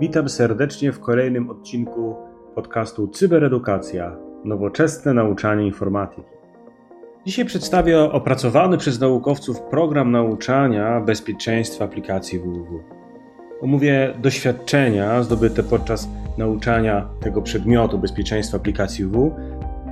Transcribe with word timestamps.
Witam 0.00 0.28
serdecznie 0.28 0.92
w 0.92 1.00
kolejnym 1.00 1.50
odcinku 1.50 2.16
podcastu 2.54 3.08
Cyberedukacja 3.08 4.16
nowoczesne 4.44 5.14
nauczanie 5.14 5.66
informatyki. 5.66 6.28
Dzisiaj 7.26 7.44
przedstawię 7.44 8.00
opracowany 8.00 8.78
przez 8.78 9.00
naukowców 9.00 9.60
program 9.62 10.10
nauczania 10.10 11.00
bezpieczeństwa 11.00 11.84
aplikacji 11.84 12.38
www. 12.38 12.84
Omówię 13.60 14.14
doświadczenia 14.22 15.22
zdobyte 15.22 15.62
podczas 15.62 16.08
nauczania 16.38 17.08
tego 17.20 17.42
przedmiotu 17.42 17.98
bezpieczeństwa 17.98 18.56
aplikacji 18.56 19.04
www. 19.04 19.34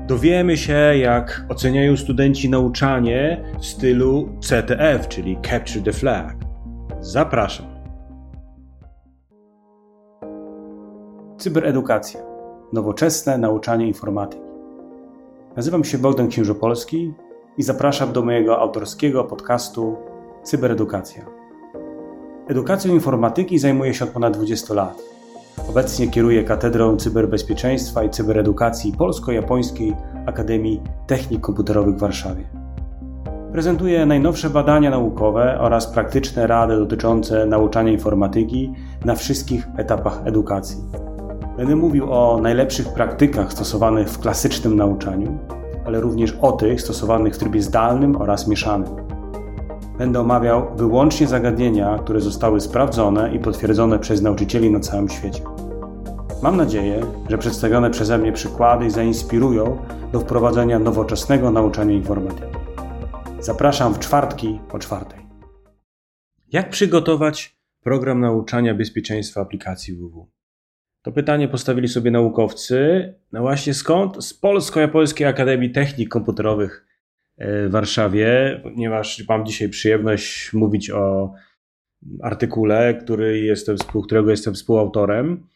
Dowiemy 0.06 0.56
się, 0.56 0.78
jak 0.96 1.44
oceniają 1.48 1.96
studenci 1.96 2.50
nauczanie 2.50 3.44
w 3.60 3.66
stylu 3.66 4.28
CTF, 4.40 5.08
czyli 5.08 5.38
Capture 5.42 5.84
the 5.84 5.92
Flag. 5.92 6.36
Zapraszam. 7.00 7.71
Cyberedukacja. 11.42 12.20
Nowoczesne 12.72 13.38
nauczanie 13.38 13.86
informatyki. 13.86 14.42
Nazywam 15.56 15.84
się 15.84 15.98
Bogdan 15.98 16.28
Księżopolski 16.28 17.14
i 17.58 17.62
zapraszam 17.62 18.12
do 18.12 18.22
mojego 18.22 18.58
autorskiego 18.58 19.24
podcastu 19.24 19.96
Cyberedukacja. 20.42 21.26
Edukacją 22.48 22.94
informatyki 22.94 23.58
zajmuję 23.58 23.94
się 23.94 24.04
od 24.04 24.10
ponad 24.10 24.36
20 24.36 24.74
lat. 24.74 25.02
Obecnie 25.70 26.08
kieruję 26.08 26.44
Katedrą 26.44 26.96
Cyberbezpieczeństwa 26.96 28.04
i 28.04 28.10
Cyberedukacji 28.10 28.93
Polsko-Japońskiej 28.93 29.96
Akademii 30.26 30.82
Technik 31.06 31.40
Komputerowych 31.40 31.96
w 31.96 32.00
Warszawie. 32.00 32.44
Prezentuję 33.52 34.06
najnowsze 34.06 34.50
badania 34.50 34.90
naukowe 34.90 35.58
oraz 35.60 35.86
praktyczne 35.86 36.46
rady 36.46 36.77
dotyczące 36.77 37.46
nauczania 37.46 37.92
informatyki 37.92 38.72
na 39.04 39.14
wszystkich 39.14 39.68
etapach 39.77 40.27
edukacji. 40.27 41.11
Będę 41.56 41.77
mówił 41.77 42.12
o 42.12 42.41
najlepszych 42.42 42.88
praktykach 42.88 43.52
stosowanych 43.52 44.08
w 44.08 44.18
klasycznym 44.18 44.77
nauczaniu, 44.77 45.38
ale 45.86 46.00
również 46.00 46.32
o 46.40 46.52
tych 46.52 46.80
stosowanych 46.80 47.34
w 47.34 47.38
trybie 47.38 47.62
zdalnym 47.62 48.16
oraz 48.16 48.48
mieszanym. 48.48 48.88
Będę 49.98 50.20
omawiał 50.20 50.77
wyłącznie 50.77 51.27
zagadnienia, 51.27 51.98
które 51.98 52.20
zostały 52.20 52.60
sprawdzone 52.60 53.34
i 53.34 53.38
potwierdzone 53.38 53.98
przez 53.98 54.22
nauczycieli 54.22 54.70
na 54.70 54.80
całym 54.80 55.08
świecie. 55.08 55.42
Mam 56.42 56.56
nadzieję, 56.56 57.06
że 57.28 57.38
przedstawione 57.38 57.90
przeze 57.90 58.18
mnie 58.18 58.32
przykłady 58.32 58.90
zainspirują 58.90 59.78
do 60.12 60.20
wprowadzenia 60.20 60.78
nowoczesnego 60.78 61.50
nauczania 61.50 61.94
informatyki. 61.94 62.56
Zapraszam 63.40 63.94
w 63.94 63.98
czwartki 63.98 64.60
o 64.72 64.78
czwartej. 64.78 65.27
Jak 66.52 66.70
przygotować 66.70 67.56
program 67.82 68.20
nauczania 68.20 68.74
bezpieczeństwa 68.74 69.40
aplikacji 69.40 69.94
www? 69.94 70.27
To 71.03 71.12
pytanie 71.12 71.48
postawili 71.48 71.89
sobie 71.89 72.11
naukowcy. 72.11 73.12
No 73.33 73.41
właśnie 73.41 73.75
skąd? 73.75 74.25
Z 74.25 74.34
Polsko-Japońskiej 74.34 75.27
Akademii 75.27 75.70
Technik 75.70 76.08
Komputerowych 76.08 76.86
e, 77.39 77.69
w 77.69 77.70
Warszawie, 77.70 78.61
ponieważ 78.62 79.25
mam 79.28 79.47
dzisiaj 79.47 79.69
przyjemność 79.69 80.53
mówić 80.53 80.91
o 80.91 81.33
artykule, 82.23 82.95
który 82.95 83.41
jestem, 83.41 83.77
którego 84.05 84.30
jestem 84.30 84.55
współautorem. 84.55 85.47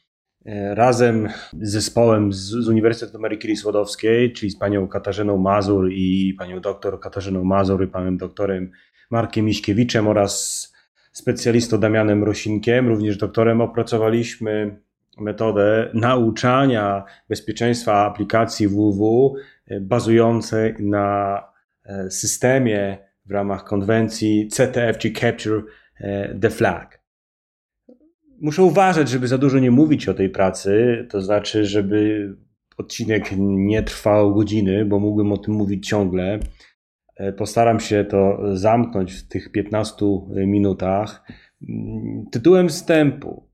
E, 0.46 0.74
razem 0.74 1.28
z 1.62 1.70
zespołem 1.70 2.32
z, 2.32 2.38
z 2.38 2.68
Uniwersytetu 2.68 3.16
Ameryki 3.16 3.56
Skłodowskiej, 3.56 4.32
czyli 4.32 4.50
z 4.50 4.58
panią 4.58 4.88
Katarzyną 4.88 5.36
Mazur 5.36 5.92
i 5.92 6.34
panią 6.38 6.60
doktor 6.60 7.00
Katarzyną 7.00 7.44
Mazur 7.44 7.84
i 7.84 7.88
panem 7.88 8.16
doktorem 8.16 8.70
Markiem 9.10 9.44
Miśkiewiczem 9.44 10.08
oraz 10.08 10.66
specjalistą 11.12 11.78
Damianem 11.78 12.24
Rosinkiem, 12.24 12.88
również 12.88 13.16
doktorem, 13.16 13.60
opracowaliśmy 13.60 14.85
metodę 15.16 15.90
nauczania 15.94 17.04
bezpieczeństwa 17.28 18.06
aplikacji 18.06 18.68
www 18.68 19.34
e, 19.66 19.80
bazującej 19.80 20.74
na 20.80 21.42
e, 21.84 22.10
systemie 22.10 22.98
w 23.26 23.30
ramach 23.30 23.64
konwencji 23.64 24.48
CTF, 24.48 24.98
czy 24.98 25.12
Capture 25.12 25.62
e, 26.00 26.38
the 26.38 26.50
Flag. 26.50 27.02
Muszę 28.40 28.62
uważać, 28.62 29.08
żeby 29.08 29.28
za 29.28 29.38
dużo 29.38 29.58
nie 29.58 29.70
mówić 29.70 30.08
o 30.08 30.14
tej 30.14 30.30
pracy, 30.30 31.06
to 31.10 31.20
znaczy, 31.20 31.64
żeby 31.64 32.28
odcinek 32.78 33.30
nie 33.38 33.82
trwał 33.82 34.34
godziny, 34.34 34.84
bo 34.84 34.98
mógłbym 34.98 35.32
o 35.32 35.38
tym 35.38 35.54
mówić 35.54 35.88
ciągle. 35.88 36.38
Postaram 37.36 37.80
się 37.80 38.04
to 38.04 38.38
zamknąć 38.56 39.12
w 39.12 39.28
tych 39.28 39.52
15 39.52 40.06
minutach. 40.46 41.22
Mm, 41.68 42.24
tytułem 42.32 42.68
wstępu 42.68 43.45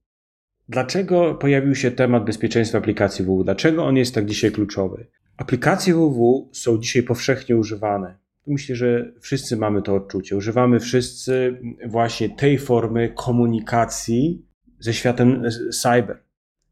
Dlaczego 0.72 1.34
pojawił 1.34 1.74
się 1.74 1.90
temat 1.90 2.24
bezpieczeństwa 2.24 2.78
aplikacji 2.78 3.24
www? 3.24 3.44
Dlaczego 3.44 3.84
on 3.84 3.96
jest 3.96 4.14
tak 4.14 4.26
dzisiaj 4.26 4.52
kluczowy? 4.52 5.06
Aplikacje 5.36 5.94
www 5.94 6.50
są 6.52 6.78
dzisiaj 6.78 7.02
powszechnie 7.02 7.56
używane. 7.56 8.18
Myślę, 8.46 8.76
że 8.76 9.12
wszyscy 9.20 9.56
mamy 9.56 9.82
to 9.82 9.94
odczucie. 9.94 10.36
Używamy 10.36 10.80
wszyscy 10.80 11.60
właśnie 11.86 12.30
tej 12.30 12.58
formy 12.58 13.12
komunikacji 13.16 14.46
ze 14.78 14.94
światem 14.94 15.44
cyber. 15.82 16.22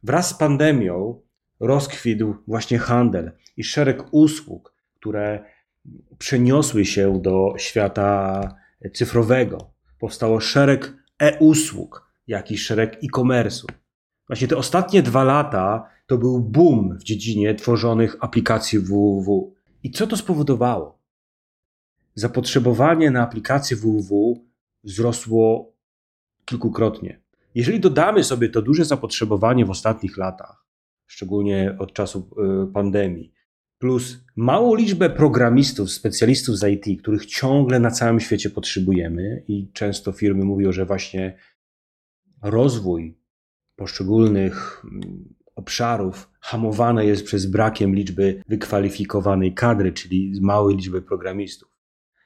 Wraz 0.03 0.29
z 0.29 0.35
pandemią 0.35 1.21
rozkwitł 1.61 2.35
właśnie 2.47 2.79
handel 2.79 3.33
i 3.57 3.65
szereg 3.65 4.03
usług, 4.11 4.75
które 4.95 5.45
przeniosły 6.19 6.85
się 6.85 7.23
do 7.23 7.55
świata 7.59 8.41
cyfrowego. 8.95 9.75
Powstało 9.99 10.41
szereg 10.41 10.93
e-usług, 11.19 12.11
jak 12.27 12.51
i 12.51 12.59
szereg 12.59 12.99
e-commerce'u. 13.05 13.80
Właśnie 14.31 14.49
te 14.49 14.57
ostatnie 14.57 15.03
dwa 15.03 15.25
lata 15.25 15.89
to 16.07 16.19
był 16.19 16.41
boom 16.41 16.99
w 16.99 17.03
dziedzinie 17.03 17.55
tworzonych 17.55 18.17
aplikacji 18.21 18.79
www. 18.79 19.55
I 19.83 19.91
co 19.91 20.07
to 20.07 20.17
spowodowało? 20.17 20.99
Zapotrzebowanie 22.15 23.11
na 23.11 23.23
aplikacje 23.23 23.77
www 23.77 24.45
wzrosło 24.85 25.73
kilkukrotnie. 26.45 27.21
Jeżeli 27.55 27.81
dodamy 27.81 28.25
sobie 28.25 28.49
to 28.49 28.63
duże 28.63 28.85
zapotrzebowanie 28.85 29.65
w 29.67 29.71
ostatnich 29.71 30.17
latach, 30.17 30.67
szczególnie 31.07 31.77
od 31.79 31.93
czasu 31.93 32.31
e, 32.39 32.73
pandemii, 32.73 33.33
plus 33.79 34.25
małą 34.37 34.75
liczbę 34.75 35.11
programistów, 35.11 35.91
specjalistów 35.91 36.59
z 36.59 36.65
IT, 36.65 37.03
których 37.03 37.27
ciągle 37.27 37.81
na 37.81 37.91
całym 37.91 38.21
świecie 38.21 38.51
potrzebujemy, 38.51 39.45
i 39.49 39.73
często 39.73 40.13
firmy 40.13 40.45
mówią, 40.45 40.73
że 40.73 40.87
właśnie 40.87 41.39
rozwój 42.43 43.20
poszczególnych 43.81 44.83
mm, 44.85 45.35
obszarów 45.57 46.31
hamowane 46.41 47.07
jest 47.07 47.25
przez 47.25 47.47
brakiem 47.47 47.95
liczby 47.95 48.43
wykwalifikowanej 48.49 49.55
kadry, 49.55 49.93
czyli 49.93 50.33
małej 50.41 50.77
liczby 50.77 51.03
programistów. 51.03 51.69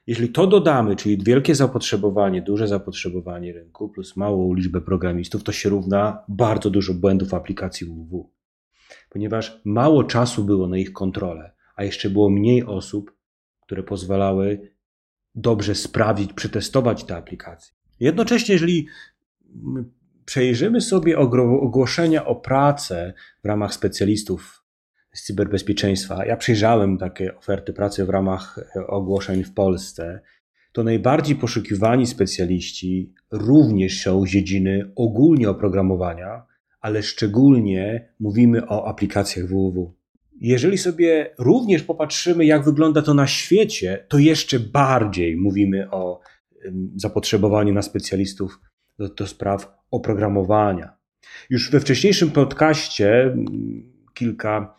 Jeśli 0.07 0.29
to 0.29 0.47
dodamy, 0.47 0.95
czyli 0.95 1.23
wielkie 1.23 1.55
zapotrzebowanie, 1.55 2.41
duże 2.41 2.67
zapotrzebowanie 2.67 3.53
rynku 3.53 3.89
plus 3.89 4.17
małą 4.17 4.53
liczbę 4.53 4.81
programistów, 4.81 5.43
to 5.43 5.51
się 5.51 5.69
równa 5.69 6.23
bardzo 6.27 6.69
dużo 6.69 6.93
błędów 6.93 7.33
aplikacji 7.33 7.87
www. 7.87 8.29
Ponieważ 9.09 9.61
mało 9.65 10.03
czasu 10.03 10.43
było 10.43 10.67
na 10.67 10.77
ich 10.77 10.93
kontrolę, 10.93 11.51
a 11.75 11.83
jeszcze 11.83 12.09
było 12.09 12.29
mniej 12.29 12.63
osób, 12.63 13.11
które 13.61 13.83
pozwalały 13.83 14.71
dobrze 15.35 15.75
sprawdzić, 15.75 16.33
przetestować 16.33 17.03
te 17.03 17.17
aplikacje. 17.17 17.73
Jednocześnie, 17.99 18.53
jeżeli 18.53 18.87
przejrzymy 20.25 20.81
sobie 20.81 21.17
ogłoszenia 21.17 22.25
o 22.25 22.35
pracę 22.35 23.13
w 23.43 23.47
ramach 23.47 23.73
specjalistów 23.73 24.63
z 25.13 25.23
cyberbezpieczeństwa. 25.23 26.25
Ja 26.25 26.37
przejrzałem 26.37 26.97
takie 26.97 27.37
oferty 27.37 27.73
pracy 27.73 28.05
w 28.05 28.09
ramach 28.09 28.59
e, 28.75 28.87
ogłoszeń 28.87 29.43
w 29.43 29.53
Polsce. 29.53 30.21
To 30.71 30.83
najbardziej 30.83 31.35
poszukiwani 31.35 32.07
specjaliści 32.07 33.13
również 33.31 34.01
są 34.01 34.25
z 34.25 34.29
dziedziny 34.29 34.91
ogólnie 34.95 35.49
oprogramowania, 35.49 36.43
ale 36.81 37.03
szczególnie 37.03 38.13
mówimy 38.19 38.67
o 38.67 38.87
aplikacjach 38.87 39.45
www. 39.45 39.93
Jeżeli 40.41 40.77
sobie 40.77 41.35
również 41.37 41.83
popatrzymy, 41.83 42.45
jak 42.45 42.63
wygląda 42.63 43.01
to 43.01 43.13
na 43.13 43.27
świecie, 43.27 44.05
to 44.09 44.17
jeszcze 44.17 44.59
bardziej 44.59 45.37
mówimy 45.37 45.91
o 45.91 46.19
zapotrzebowaniu 46.95 47.73
na 47.73 47.81
specjalistów 47.81 48.59
do, 48.99 49.09
do 49.09 49.27
spraw 49.27 49.77
oprogramowania. 49.91 50.97
Już 51.49 51.71
we 51.71 51.79
wcześniejszym 51.79 52.31
podcaście, 52.31 53.35
kilka 54.13 54.75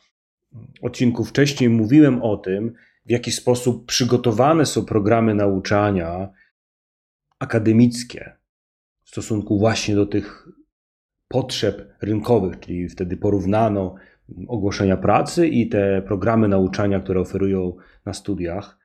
odcinków 0.82 1.28
wcześniej, 1.28 1.70
mówiłem 1.70 2.22
o 2.22 2.36
tym, 2.36 2.72
w 3.06 3.10
jaki 3.10 3.32
sposób 3.32 3.86
przygotowane 3.86 4.66
są 4.66 4.84
programy 4.84 5.34
nauczania 5.34 6.28
akademickie 7.38 8.36
w 9.04 9.08
stosunku 9.08 9.58
właśnie 9.58 9.94
do 9.94 10.06
tych 10.06 10.48
potrzeb 11.28 11.92
rynkowych, 12.02 12.60
czyli 12.60 12.88
wtedy 12.88 13.16
porównano 13.16 13.94
ogłoszenia 14.48 14.96
pracy 14.96 15.48
i 15.48 15.68
te 15.68 16.02
programy 16.02 16.48
nauczania, 16.48 17.00
które 17.00 17.20
oferują 17.20 17.76
na 18.04 18.12
studiach 18.12 18.78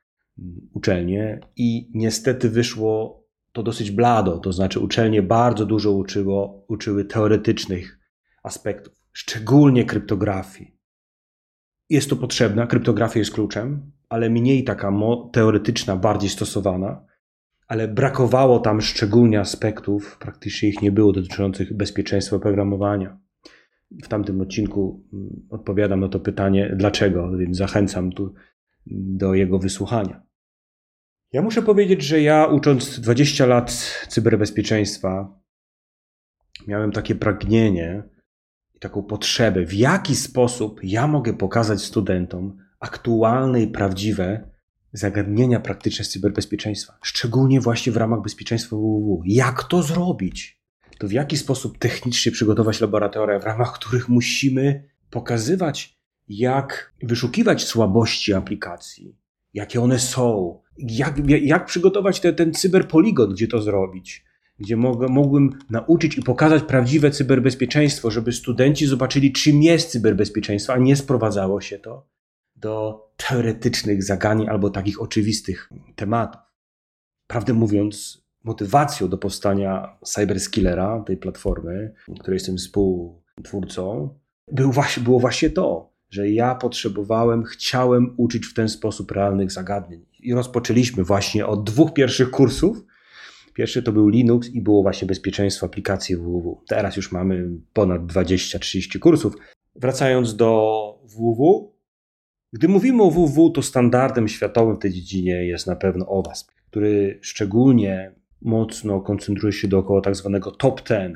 uczelnie, 0.74 1.40
i 1.56 1.92
niestety 1.94 2.50
wyszło 2.50 3.21
to 3.52 3.64
dosyć 3.64 3.92
blado, 3.92 4.38
to 4.38 4.54
znaczy 4.54 4.80
uczelnie 4.80 5.22
bardzo 5.22 5.66
dużo 5.66 5.92
uczyło, 5.92 6.66
uczyły 6.68 7.06
teoretycznych 7.06 8.00
aspektów, 8.44 8.94
szczególnie 9.12 9.86
kryptografii. 9.86 10.78
Jest 11.90 12.10
to 12.10 12.16
potrzebna, 12.16 12.68
kryptografia 12.68 13.20
jest 13.20 13.32
kluczem, 13.32 13.92
ale 14.10 14.30
mniej 14.30 14.64
taka 14.64 14.92
teoretyczna, 15.34 15.96
bardziej 15.96 16.30
stosowana, 16.30 17.06
ale 17.68 17.88
brakowało 17.88 18.60
tam 18.60 18.82
szczególnie 18.82 19.40
aspektów, 19.40 20.18
praktycznie 20.20 20.70
ich 20.70 20.82
nie 20.82 20.92
było, 20.92 21.12
dotyczących 21.12 21.78
bezpieczeństwa 21.78 22.36
oprogramowania. 22.36 23.18
W 24.04 24.08
tamtym 24.08 24.42
odcinku 24.42 25.04
mm, 25.14 25.48
odpowiadam 25.50 26.00
na 26.00 26.10
to 26.10 26.20
pytanie, 26.20 26.76
dlaczego, 26.78 27.38
więc 27.38 27.58
zachęcam 27.58 28.12
tu 28.12 28.34
do 28.86 29.34
jego 29.34 29.60
wysłuchania. 29.60 30.22
Ja 31.34 31.42
muszę 31.42 31.62
powiedzieć, 31.62 32.02
że 32.02 32.22
ja 32.22 32.46
ucząc 32.46 33.00
20 33.00 33.46
lat 33.46 33.72
cyberbezpieczeństwa, 34.08 35.40
miałem 36.68 36.92
takie 36.92 37.16
pragnienie 37.16 38.04
i 38.76 38.80
taką 38.80 39.04
potrzebę, 39.04 39.66
w 39.66 39.74
jaki 39.74 40.16
sposób 40.16 40.80
ja 40.84 41.08
mogę 41.08 41.34
pokazać 41.34 41.82
studentom 41.82 42.58
aktualne 42.80 43.62
i 43.62 43.68
prawdziwe 43.68 44.50
zagadnienia 44.94 45.60
praktyczne 45.60 46.06
z 46.06 46.10
cyberbezpieczeństwa, 46.10 46.98
szczególnie 47.04 47.62
właśnie 47.62 47.92
w 47.92 47.98
ramach 47.98 48.22
bezpieczeństwa 48.22 48.76
www. 48.76 49.22
Jak 49.26 49.64
to 49.64 49.84
zrobić? 49.84 50.62
To 51.00 51.08
w 51.08 51.12
jaki 51.12 51.38
sposób 51.38 51.78
technicznie 51.78 52.32
przygotować 52.32 52.82
laboratoria, 52.82 53.40
w 53.40 53.44
ramach 53.44 53.74
których 53.74 54.10
musimy 54.10 54.90
pokazywać, 55.10 55.98
jak 56.28 56.94
wyszukiwać 57.04 57.64
słabości 57.64 58.34
aplikacji, 58.34 59.18
jakie 59.54 59.82
one 59.82 60.00
są, 60.00 60.61
jak, 60.78 61.30
jak 61.42 61.66
przygotować 61.66 62.20
te, 62.20 62.34
ten 62.34 62.54
cyberpoligon, 62.54 63.34
gdzie 63.34 63.48
to 63.48 63.62
zrobić, 63.62 64.26
gdzie 64.60 64.78
mogę, 64.78 65.08
mógłbym 65.08 65.60
nauczyć 65.70 66.18
i 66.18 66.24
pokazać 66.24 66.64
prawdziwe 66.64 67.12
cyberbezpieczeństwo, 67.12 68.12
żeby 68.12 68.32
studenci 68.32 68.86
zobaczyli, 68.86 69.32
czym 69.32 69.64
jest 69.64 69.92
cyberbezpieczeństwo, 69.92 70.74
a 70.74 70.78
nie 70.78 70.96
sprowadzało 70.96 71.62
się 71.62 71.80
to 71.80 72.08
do 72.56 73.06
teoretycznych 73.18 74.04
zagadnień 74.04 74.50
albo 74.50 74.70
takich 74.70 75.02
oczywistych 75.02 75.70
tematów. 75.96 76.42
Prawdę 77.28 77.54
mówiąc, 77.54 78.26
motywacją 78.44 79.10
do 79.10 79.18
powstania 79.18 79.98
Cyberskillera, 80.06 81.04
tej 81.08 81.18
platformy, 81.18 81.94
której 82.20 82.36
jestem 82.36 82.58
współtwórcą, 82.58 84.10
był 84.52 84.72
właśnie, 84.72 85.04
było 85.04 85.20
właśnie 85.20 85.50
to, 85.50 85.91
że 86.12 86.30
ja 86.30 86.56
potrzebowałem, 86.56 87.44
chciałem 87.44 88.14
uczyć 88.18 88.46
w 88.46 88.54
ten 88.54 88.70
sposób 88.70 89.12
realnych 89.12 89.52
zagadnień. 89.52 90.06
I 90.20 90.34
rozpoczęliśmy 90.34 91.04
właśnie 91.04 91.48
od 91.48 91.64
dwóch 91.64 91.94
pierwszych 91.94 92.32
kursów. 92.32 92.86
Pierwszy 93.54 93.84
to 93.84 93.92
był 93.92 94.08
Linux 94.08 94.50
i 94.50 94.62
było 94.62 94.82
właśnie 94.82 95.08
bezpieczeństwo 95.08 95.66
aplikacji 95.66 96.16
www. 96.16 96.62
Teraz 96.68 96.98
już 96.98 97.12
mamy 97.12 97.50
ponad 97.74 98.02
20-30 98.02 99.00
kursów. 99.00 99.34
Wracając 99.76 100.36
do 100.36 101.02
www, 101.04 101.72
gdy 102.54 102.68
mówimy 102.68 103.04
o 103.04 103.12
WW, 103.12 103.50
to 103.50 103.62
standardem 103.62 104.28
światowym 104.28 104.76
w 104.76 104.80
tej 104.80 104.92
dziedzinie 104.92 105.46
jest 105.46 105.68
na 105.68 105.76
pewno 105.76 106.08
OWASP, 106.08 106.52
który 106.70 107.20
szczególnie 107.22 108.12
mocno 108.42 109.02
koncentruje 109.02 109.54
się 109.54 109.68
dookoła 109.68 110.02
tak 110.02 110.16
zwanego 110.16 110.52
top 110.52 110.90
10. 110.90 111.16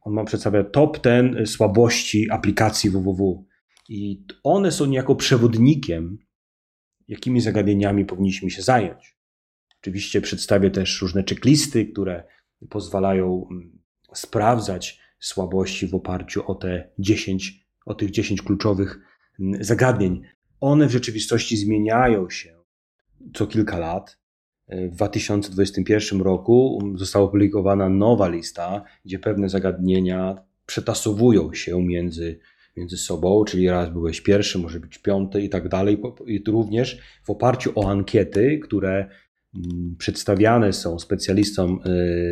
On 0.00 0.12
ma 0.12 0.24
przedstawiać 0.24 0.66
top 0.72 1.00
10 1.04 1.50
słabości 1.50 2.30
aplikacji 2.30 2.90
www. 2.90 3.44
I 3.88 4.24
one 4.42 4.72
są 4.72 4.86
niejako 4.86 5.14
przewodnikiem, 5.14 6.18
jakimi 7.08 7.40
zagadnieniami 7.40 8.04
powinniśmy 8.04 8.50
się 8.50 8.62
zająć. 8.62 9.16
Oczywiście 9.80 10.20
przedstawię 10.20 10.70
też 10.70 11.02
różne 11.02 11.24
checklisty, 11.28 11.86
które 11.86 12.24
pozwalają 12.68 13.48
mm, 13.50 13.78
sprawdzać 14.14 15.00
słabości 15.18 15.86
w 15.86 15.94
oparciu 15.94 16.50
o 16.50 16.54
te 16.54 16.90
10, 16.98 17.66
o 17.86 17.94
tych 17.94 18.10
10 18.10 18.42
kluczowych 18.42 18.98
mm, 19.40 19.64
zagadnień. 19.64 20.22
One 20.60 20.86
w 20.86 20.90
rzeczywistości 20.90 21.56
zmieniają 21.56 22.30
się 22.30 22.56
co 23.34 23.46
kilka 23.46 23.78
lat. 23.78 24.18
W 24.68 24.94
2021 24.94 26.20
roku 26.20 26.82
została 26.94 27.24
opublikowana 27.24 27.88
nowa 27.88 28.28
lista, 28.28 28.84
gdzie 29.04 29.18
pewne 29.18 29.48
zagadnienia 29.48 30.36
przetasowują 30.66 31.54
się 31.54 31.82
między, 31.82 32.38
między 32.76 32.96
sobą, 32.96 33.44
czyli 33.44 33.68
raz 33.68 33.90
byłeś 33.90 34.20
pierwszy, 34.20 34.58
może 34.58 34.80
być 34.80 34.98
piąty 34.98 35.42
i 35.42 35.48
tak 35.48 35.68
dalej. 35.68 36.02
I 36.26 36.42
również 36.48 36.98
w 37.24 37.30
oparciu 37.30 37.72
o 37.74 37.90
ankiety, 37.90 38.58
które 38.62 39.08
mm, 39.54 39.96
przedstawiane 39.98 40.72
są 40.72 40.98
specjalistom 40.98 41.80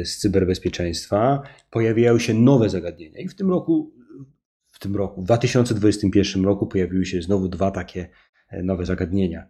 y, 0.00 0.04
z 0.04 0.18
cyberbezpieczeństwa, 0.18 1.42
pojawiają 1.70 2.18
się 2.18 2.34
nowe 2.34 2.68
zagadnienia. 2.68 3.20
I 3.20 3.28
w 3.28 3.34
tym 3.34 3.50
roku 3.50 3.92
w 4.74 4.78
tym 4.78 4.96
roku. 4.96 5.22
W 5.22 5.24
2021 5.24 6.44
roku 6.44 6.66
pojawiły 6.66 7.06
się 7.06 7.22
znowu 7.22 7.48
dwa 7.48 7.70
takie 7.70 8.08
e, 8.48 8.62
nowe 8.62 8.86
zagadnienia. 8.86 9.46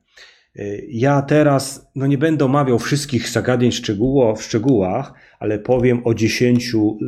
E, 0.56 0.78
ja 0.88 1.22
teraz 1.22 1.90
no 1.94 2.06
nie 2.06 2.18
będę 2.18 2.44
omawiał 2.44 2.78
wszystkich 2.78 3.28
zagadnień 3.28 3.72
w 4.36 4.42
szczegółach, 4.42 5.12
ale 5.38 5.58
powiem 5.58 6.00
o 6.04 6.14
dziesięciu 6.14 6.98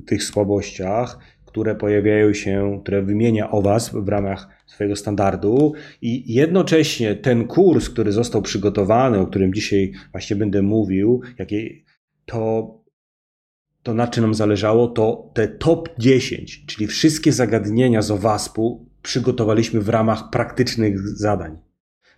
y, 0.00 0.06
tych 0.06 0.24
słabościach, 0.24 1.18
które 1.52 1.74
pojawiają 1.74 2.34
się, 2.34 2.80
które 2.82 3.02
wymienia 3.02 3.50
o 3.50 3.62
Was 3.62 3.90
w 3.94 4.08
ramach 4.08 4.48
swojego 4.66 4.96
standardu 4.96 5.72
i 6.02 6.34
jednocześnie 6.34 7.14
ten 7.14 7.46
kurs, 7.46 7.90
który 7.90 8.12
został 8.12 8.42
przygotowany, 8.42 9.18
o 9.18 9.26
którym 9.26 9.54
dzisiaj 9.54 9.92
właśnie 10.12 10.36
będę 10.36 10.62
mówił, 10.62 11.20
to 12.26 12.82
to 13.82 13.94
na 13.94 14.08
czym 14.08 14.22
nam 14.24 14.34
zależało, 14.34 14.88
to 14.88 15.30
te 15.34 15.48
top 15.48 15.88
10, 15.98 16.66
czyli 16.66 16.86
wszystkie 16.86 17.32
zagadnienia 17.32 18.02
z 18.02 18.10
OWASP-u 18.10 18.86
przygotowaliśmy 19.02 19.80
w 19.80 19.88
ramach 19.88 20.30
praktycznych 20.30 21.00
zadań. 21.00 21.58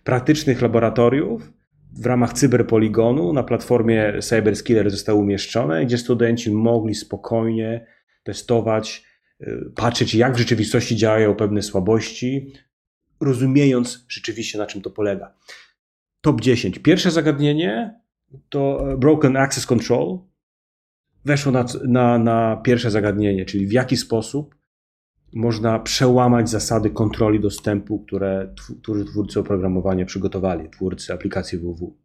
Praktycznych 0.03 0.61
laboratoriów, 0.61 1.53
w 1.97 2.05
ramach 2.05 2.33
cyberpoligonu 2.33 3.33
na 3.33 3.43
platformie 3.43 4.13
CyberSkiller 4.21 4.91
zostały 4.91 5.19
umieszczone, 5.19 5.85
gdzie 5.85 5.97
studenci 5.97 6.51
mogli 6.51 6.95
spokojnie 6.95 7.85
testować, 8.23 9.04
patrzeć 9.75 10.15
jak 10.15 10.35
w 10.35 10.37
rzeczywistości 10.37 10.95
działają 10.95 11.35
pewne 11.35 11.61
słabości, 11.61 12.53
rozumiejąc 13.19 14.05
rzeczywiście 14.09 14.57
na 14.57 14.65
czym 14.65 14.81
to 14.81 14.89
polega. 14.89 15.33
Top 16.21 16.41
10. 16.41 16.79
Pierwsze 16.79 17.11
zagadnienie 17.11 17.99
to 18.49 18.87
Broken 18.97 19.37
Access 19.37 19.65
Control, 19.65 20.19
weszło 21.25 21.51
na, 21.51 21.65
na, 21.87 22.17
na 22.17 22.57
pierwsze 22.57 22.91
zagadnienie, 22.91 23.45
czyli 23.45 23.67
w 23.67 23.71
jaki 23.71 23.97
sposób 23.97 24.55
można 25.33 25.79
przełamać 25.79 26.49
zasady 26.49 26.89
kontroli 26.89 27.39
dostępu, 27.39 27.99
które 27.99 28.53
twórcy 29.07 29.39
oprogramowania 29.39 30.05
przygotowali, 30.05 30.69
twórcy 30.69 31.13
aplikacji 31.13 31.57
www. 31.57 31.95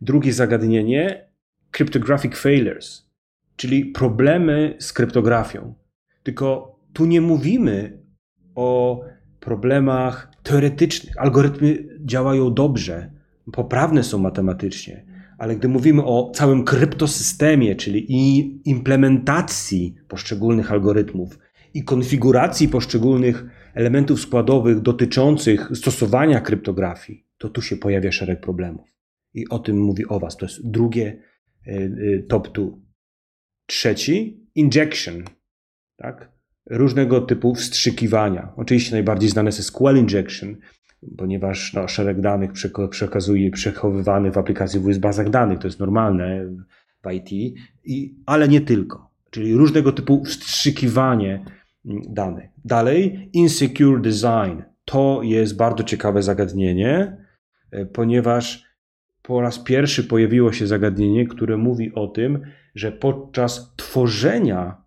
Drugie 0.00 0.32
zagadnienie 0.32 1.30
cryptographic 1.70 2.36
failures, 2.36 3.10
czyli 3.56 3.86
problemy 3.86 4.76
z 4.78 4.92
kryptografią. 4.92 5.74
Tylko 6.22 6.76
tu 6.92 7.06
nie 7.06 7.20
mówimy 7.20 8.02
o 8.54 9.00
problemach 9.40 10.32
teoretycznych. 10.42 11.14
Algorytmy 11.18 11.88
działają 12.00 12.54
dobrze, 12.54 13.10
poprawne 13.52 14.04
są 14.04 14.18
matematycznie, 14.18 15.06
ale 15.38 15.56
gdy 15.56 15.68
mówimy 15.68 16.04
o 16.04 16.30
całym 16.34 16.64
kryptosystemie, 16.64 17.76
czyli 17.76 18.06
i 18.08 18.60
implementacji 18.64 19.94
poszczególnych 20.08 20.72
algorytmów 20.72 21.38
i 21.74 21.84
konfiguracji 21.84 22.68
poszczególnych 22.68 23.44
elementów 23.74 24.20
składowych 24.20 24.80
dotyczących 24.80 25.70
stosowania 25.74 26.40
kryptografii, 26.40 27.26
to 27.38 27.48
tu 27.48 27.62
się 27.62 27.76
pojawia 27.76 28.12
szereg 28.12 28.40
problemów. 28.40 28.90
I 29.34 29.48
o 29.48 29.58
tym 29.58 29.78
mówi 29.78 30.06
o 30.08 30.20
Was. 30.20 30.36
To 30.36 30.46
jest 30.46 30.70
drugie 30.70 31.22
e, 31.66 31.72
e, 31.72 31.88
top 32.28 32.48
two. 32.48 32.78
Trzeci, 33.66 34.46
injection. 34.54 35.24
Tak? 36.00 36.32
Różnego 36.70 37.20
typu 37.20 37.54
wstrzykiwania. 37.54 38.52
Oczywiście 38.56 38.92
najbardziej 38.92 39.30
znane 39.30 39.48
jest 39.48 39.62
SQL 39.62 39.96
injection, 39.96 40.56
ponieważ 41.18 41.74
no, 41.74 41.88
szereg 41.88 42.20
danych 42.20 42.50
przekazuje 42.90 43.50
przechowywany 43.50 44.30
w 44.32 44.38
aplikacji 44.38 44.80
w 44.80 44.98
bazach 44.98 45.30
danych, 45.30 45.58
to 45.58 45.68
jest 45.68 45.80
normalne 45.80 46.44
w 47.04 47.12
IT, 47.12 47.32
i, 47.84 48.14
ale 48.26 48.48
nie 48.48 48.60
tylko. 48.60 49.10
Czyli 49.30 49.54
różnego 49.54 49.92
typu 49.92 50.24
wstrzykiwanie 50.24 51.44
mm, 51.86 52.02
danych. 52.08 52.50
Dalej, 52.64 53.30
insecure 53.32 54.00
design. 54.00 54.62
To 54.84 55.20
jest 55.22 55.56
bardzo 55.56 55.84
ciekawe 55.84 56.22
zagadnienie, 56.22 57.16
e, 57.70 57.86
ponieważ 57.86 58.64
po 59.22 59.40
raz 59.40 59.58
pierwszy 59.58 60.04
pojawiło 60.04 60.52
się 60.52 60.66
zagadnienie, 60.66 61.26
które 61.26 61.56
mówi 61.56 61.94
o 61.94 62.06
tym, 62.06 62.40
że 62.74 62.92
podczas 62.92 63.72
tworzenia 63.76 64.79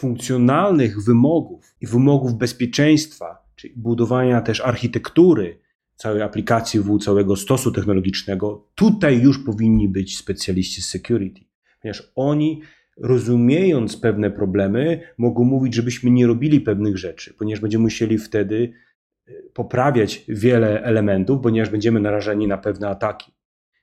funkcjonalnych 0.00 1.04
wymogów 1.04 1.74
i 1.80 1.86
wymogów 1.86 2.34
bezpieczeństwa 2.34 3.50
czyli 3.60 3.74
budowania 3.76 4.40
też 4.40 4.60
architektury 4.60 5.58
całej 5.96 6.22
aplikacji 6.22 6.80
w 6.80 6.98
całego 6.98 7.36
stosu 7.36 7.72
technologicznego, 7.72 8.66
tutaj 8.74 9.20
już 9.20 9.44
powinni 9.44 9.88
być 9.88 10.18
specjaliści 10.18 10.82
z 10.82 10.88
security, 10.88 11.40
ponieważ 11.82 12.12
oni 12.14 12.62
rozumiejąc 12.96 13.96
pewne 13.96 14.30
problemy, 14.30 15.00
mogą 15.18 15.44
mówić, 15.44 15.74
żebyśmy 15.74 16.10
nie 16.10 16.26
robili 16.26 16.60
pewnych 16.60 16.98
rzeczy, 16.98 17.34
ponieważ 17.38 17.60
będziemy 17.60 17.82
musieli 17.82 18.18
wtedy 18.18 18.72
e, 19.26 19.32
poprawiać 19.54 20.24
wiele 20.28 20.82
elementów, 20.82 21.40
ponieważ 21.42 21.70
będziemy 21.70 22.00
narażeni 22.00 22.46
na 22.46 22.58
pewne 22.58 22.88
ataki. 22.88 23.32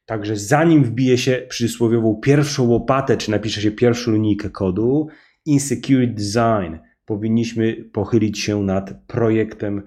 Także 0.06 0.36
zanim 0.36 0.84
wbije 0.84 1.18
się 1.18 1.46
przysłowiową 1.50 2.16
pierwszą 2.16 2.68
łopatę, 2.68 3.18
czy 3.18 3.32
napisze 3.32 3.62
się 3.62 3.72
pierwszą 3.72 4.12
linijkę 4.12 4.50
kodu, 4.50 5.08
Insecure 5.48 6.08
Design, 6.08 6.76
powinniśmy 7.06 7.76
pochylić 7.94 8.40
się 8.40 8.64
nad 8.64 8.94
projektem 9.08 9.82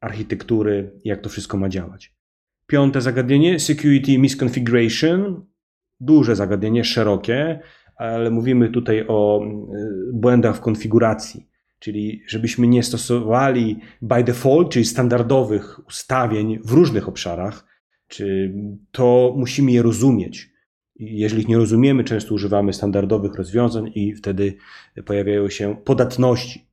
architektury, 0.00 0.92
jak 1.04 1.20
to 1.20 1.28
wszystko 1.28 1.56
ma 1.56 1.68
działać. 1.68 2.14
Piąte 2.66 3.00
zagadnienie, 3.00 3.60
Security 3.60 4.18
Misconfiguration. 4.18 5.46
Duże 6.00 6.36
zagadnienie, 6.36 6.84
szerokie, 6.84 7.60
ale 7.96 8.30
mówimy 8.30 8.68
tutaj 8.68 9.04
o 9.08 9.44
y, 9.44 10.12
błędach 10.12 10.56
w 10.56 10.60
konfiguracji, 10.60 11.46
czyli 11.78 12.22
żebyśmy 12.26 12.66
nie 12.66 12.82
stosowali 12.82 13.80
by 14.02 14.24
default, 14.24 14.70
czyli 14.70 14.84
standardowych 14.84 15.86
ustawień 15.86 16.58
w 16.64 16.72
różnych 16.72 17.08
obszarach, 17.08 17.66
czy 18.08 18.54
to 18.90 19.34
musimy 19.36 19.72
je 19.72 19.82
rozumieć. 19.82 20.50
Jeżeli 20.98 21.42
ich 21.42 21.48
nie 21.48 21.56
rozumiemy, 21.56 22.04
często 22.04 22.34
używamy 22.34 22.72
standardowych 22.72 23.34
rozwiązań 23.34 23.92
i 23.94 24.14
wtedy 24.14 24.56
pojawiają 25.04 25.48
się 25.48 25.76
podatności. 25.84 26.68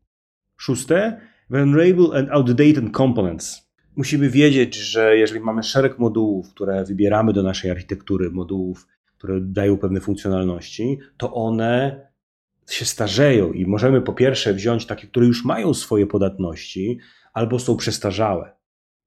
Szóste, 0.57 1.21
vulnerable 1.49 2.19
and 2.19 2.29
outdated 2.31 2.91
components. 2.97 3.69
Musimy 3.95 4.29
wiedzieć, 4.29 4.75
że 4.75 5.17
jeżeli 5.17 5.39
mamy 5.39 5.63
szereg 5.63 5.99
modułów, 5.99 6.53
które 6.53 6.83
wybieramy 6.83 7.33
do 7.33 7.43
naszej 7.43 7.71
architektury, 7.71 8.31
modułów, 8.31 8.87
które 9.17 9.41
dają 9.41 9.77
pewne 9.77 9.99
funkcjonalności, 9.99 10.99
to 11.17 11.33
one 11.33 12.01
się 12.69 12.85
starzeją 12.85 13.53
i 13.53 13.65
możemy 13.65 14.01
po 14.01 14.13
pierwsze 14.13 14.53
wziąć 14.53 14.85
takie, 14.85 15.07
które 15.07 15.25
już 15.25 15.45
mają 15.45 15.73
swoje 15.73 16.07
podatności, 16.07 16.99
albo 17.33 17.59
są 17.59 17.77
przestarzałe. 17.77 18.55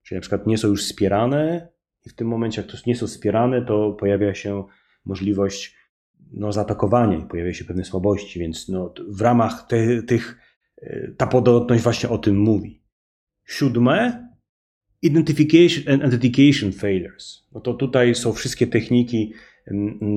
Czyli 0.03 0.17
na 0.17 0.21
przykład 0.21 0.47
nie 0.47 0.59
są 0.59 0.69
już 0.69 0.83
wspierane, 0.83 1.69
i 2.07 2.11
w 2.11 2.15
tym 2.15 2.29
momencie, 2.29 2.63
jak 2.63 2.71
to 2.71 2.79
nie 2.87 2.97
są 2.97 3.07
wspierane, 3.07 3.63
to 3.63 3.93
pojawia 3.93 4.35
się 4.35 4.65
możliwość 5.09 5.77
no, 6.33 6.53
zaatakowania 6.53 7.19
i 7.19 7.27
pojawia 7.27 7.55
się 7.55 7.65
pewne 7.65 7.85
słabości, 7.85 8.41
więc 8.41 8.69
no, 8.69 8.95
w 9.09 9.21
ramach 9.21 9.67
te, 9.67 10.03
tych 10.03 10.39
e, 10.83 11.13
ta 11.17 11.27
podatność 11.27 11.83
właśnie 11.83 12.09
o 12.09 12.19
tym 12.19 12.39
mówi. 12.39 12.83
Siódme, 13.47 14.29
identification 15.03 15.95
and 15.95 16.03
authentication 16.03 16.73
failures. 16.73 17.49
No 17.53 17.61
to 17.61 17.75
tutaj 17.75 18.15
są 18.15 18.33
wszystkie 18.33 18.67
techniki 18.67 19.33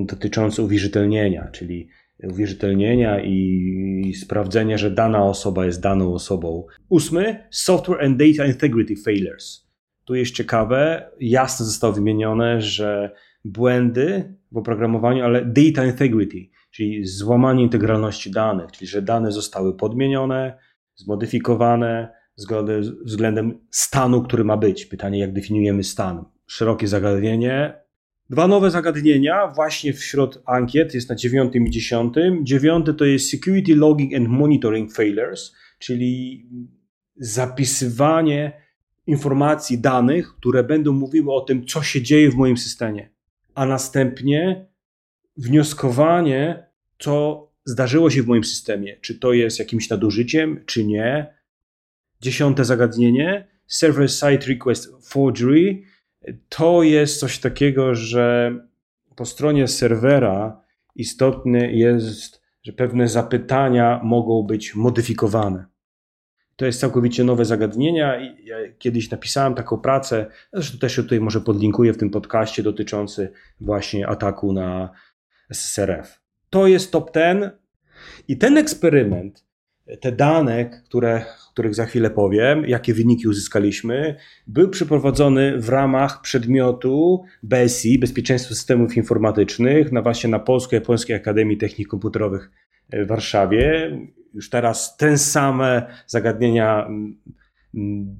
dotyczące 0.06 0.64
uwierzytelnienia, 0.64 1.48
czyli 1.52 1.90
uwierzytelnienia 2.24 3.24
i 3.24 4.14
sprawdzenia, 4.22 4.78
że 4.78 4.92
dana 4.92 5.26
osoba 5.26 5.66
jest 5.66 5.82
daną 5.82 6.14
osobą. 6.14 6.66
Ósmy, 6.90 7.48
software 7.52 8.06
and 8.06 8.18
data 8.18 8.46
integrity 8.46 8.96
failures. 8.96 9.68
Tu 10.06 10.16
jest 10.16 10.32
ciekawe, 10.32 11.12
jasno 11.20 11.66
zostało 11.66 11.94
wymienione, 11.94 12.62
że 12.62 13.12
błędy 13.46 14.36
w 14.52 14.58
oprogramowaniu, 14.58 15.24
ale 15.24 15.46
data 15.46 15.86
integrity, 15.86 16.50
czyli 16.72 17.06
złamanie 17.06 17.64
integralności 17.64 18.32
danych, 18.32 18.72
czyli 18.72 18.88
że 18.88 19.02
dane 19.02 19.32
zostały 19.32 19.78
podmienione, 19.78 20.58
zmodyfikowane 20.96 22.14
względem 23.06 23.60
stanu, 23.70 24.24
który 24.24 24.44
ma 24.44 24.58
być. 24.58 24.86
Pytanie, 24.86 25.20
jak 25.20 25.34
definiujemy 25.34 25.84
stan. 25.84 26.26
Szerokie 26.48 26.88
zagadnienie. 26.88 27.74
Dwa 28.30 28.48
nowe 28.48 28.72
zagadnienia 28.72 29.48
właśnie 29.48 29.94
wśród 29.94 30.42
ankiet 30.46 30.94
jest 30.94 31.10
na 31.10 31.16
dziewiątym 31.16 31.68
i 31.68 31.70
dziesiątym. 31.70 32.46
Dziewiąty 32.46 32.94
to 32.94 33.06
jest 33.06 33.30
Security 33.30 33.76
Logging 33.76 34.16
and 34.16 34.28
Monitoring 34.28 34.94
Failures, 34.94 35.56
czyli 35.80 36.46
zapisywanie 37.16 38.62
informacji, 39.08 39.82
danych, 39.82 40.34
które 40.34 40.64
będą 40.64 40.94
mówiły 40.94 41.34
o 41.34 41.42
tym, 41.42 41.66
co 41.66 41.84
się 41.84 42.02
dzieje 42.02 42.32
w 42.32 42.36
moim 42.36 42.58
systemie, 42.58 43.10
a 43.56 43.66
następnie 43.66 44.66
wnioskowanie, 45.38 46.68
co 47.00 47.48
zdarzyło 47.66 48.10
się 48.10 48.24
w 48.24 48.28
moim 48.28 48.44
systemie, 48.44 48.98
czy 49.02 49.20
to 49.20 49.34
jest 49.34 49.60
jakimś 49.60 49.90
nadużyciem, 49.90 50.64
czy 50.66 50.86
nie. 50.86 51.34
Dziesiąte 52.22 52.66
zagadnienie, 52.66 53.48
server-side 53.68 54.48
request 54.48 55.10
forgery, 55.10 55.84
to 56.50 56.84
jest 56.84 57.20
coś 57.20 57.40
takiego, 57.40 57.96
że 57.96 58.56
po 59.16 59.26
stronie 59.26 59.68
serwera 59.68 60.62
istotne 60.96 61.72
jest, 61.72 62.42
że 62.64 62.74
pewne 62.74 63.08
zapytania 63.08 64.02
mogą 64.04 64.44
być 64.44 64.76
modyfikowane. 64.76 65.71
To 66.62 66.66
jest 66.66 66.80
całkowicie 66.80 67.24
nowe 67.24 67.46
zagadnienia. 67.46 68.20
Ja 68.44 68.58
kiedyś 68.78 69.12
napisałem 69.12 69.56
taką 69.56 69.78
pracę, 69.78 70.26
zresztą 70.54 70.78
też 70.78 70.96
tutaj 70.96 71.20
może 71.20 71.42
podlinkuję 71.42 71.94
w 71.94 71.98
tym 71.98 72.10
podcaście 72.10 72.64
dotyczący 72.64 73.32
właśnie 73.62 74.08
ataku 74.08 74.54
na 74.54 74.90
SSRF. 75.50 76.22
To 76.50 76.68
jest 76.68 76.92
top 76.92 77.12
ten 77.12 77.52
i 78.28 78.38
ten 78.38 78.58
eksperyment, 78.58 79.46
te 80.02 80.12
dane, 80.12 80.66
które, 80.66 81.26
których 81.54 81.76
za 81.76 81.86
chwilę 81.86 82.10
powiem, 82.10 82.66
jakie 82.66 82.94
wyniki 82.94 83.28
uzyskaliśmy, 83.28 84.16
był 84.48 84.70
przeprowadzony 84.70 85.60
w 85.60 85.70
ramach 85.70 86.22
przedmiotu 86.22 87.24
BSI, 87.44 88.00
Bezpieczeństwo 88.00 88.56
Systemów 88.56 88.98
Informatycznych, 88.98 89.92
na 89.92 90.02
właśnie 90.02 90.30
na 90.30 90.40
Polsko-Japońskiej 90.40 91.16
Akademii 91.16 91.58
Technik 91.58 91.88
Komputerowych 91.88 92.52
w 92.94 93.08
Warszawie 93.08 93.92
już 94.34 94.50
teraz 94.50 94.98
te 94.98 95.18
same 95.18 95.86
zagadnienia 96.08 96.86
mm, 96.86 97.18
mm, 97.76 98.16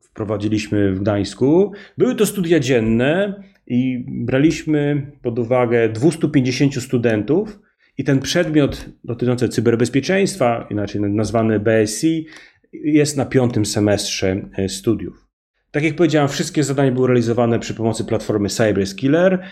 wprowadziliśmy 0.00 0.94
w 0.94 1.00
Gdańsku. 1.00 1.72
Były 1.98 2.14
to 2.14 2.26
studia 2.26 2.60
dzienne 2.60 3.42
i 3.66 4.04
braliśmy 4.08 5.12
pod 5.22 5.38
uwagę 5.38 5.88
250 5.88 6.82
studentów 6.82 7.60
i 7.98 8.04
ten 8.04 8.20
przedmiot 8.20 8.88
dotyczący 9.04 9.48
cyberbezpieczeństwa, 9.48 10.66
inaczej 10.70 11.00
nazwany 11.00 11.60
BSI, 11.60 12.26
jest 12.72 13.16
na 13.16 13.26
piątym 13.26 13.66
semestrze 13.66 14.48
e, 14.58 14.68
studiów. 14.68 15.28
Tak 15.70 15.84
jak 15.84 15.96
powiedziałem, 15.96 16.28
wszystkie 16.28 16.64
zadania 16.64 16.92
były 16.92 17.06
realizowane 17.06 17.58
przy 17.58 17.74
pomocy 17.74 18.04
platformy 18.04 18.48
CyberSkiller. 18.48 19.42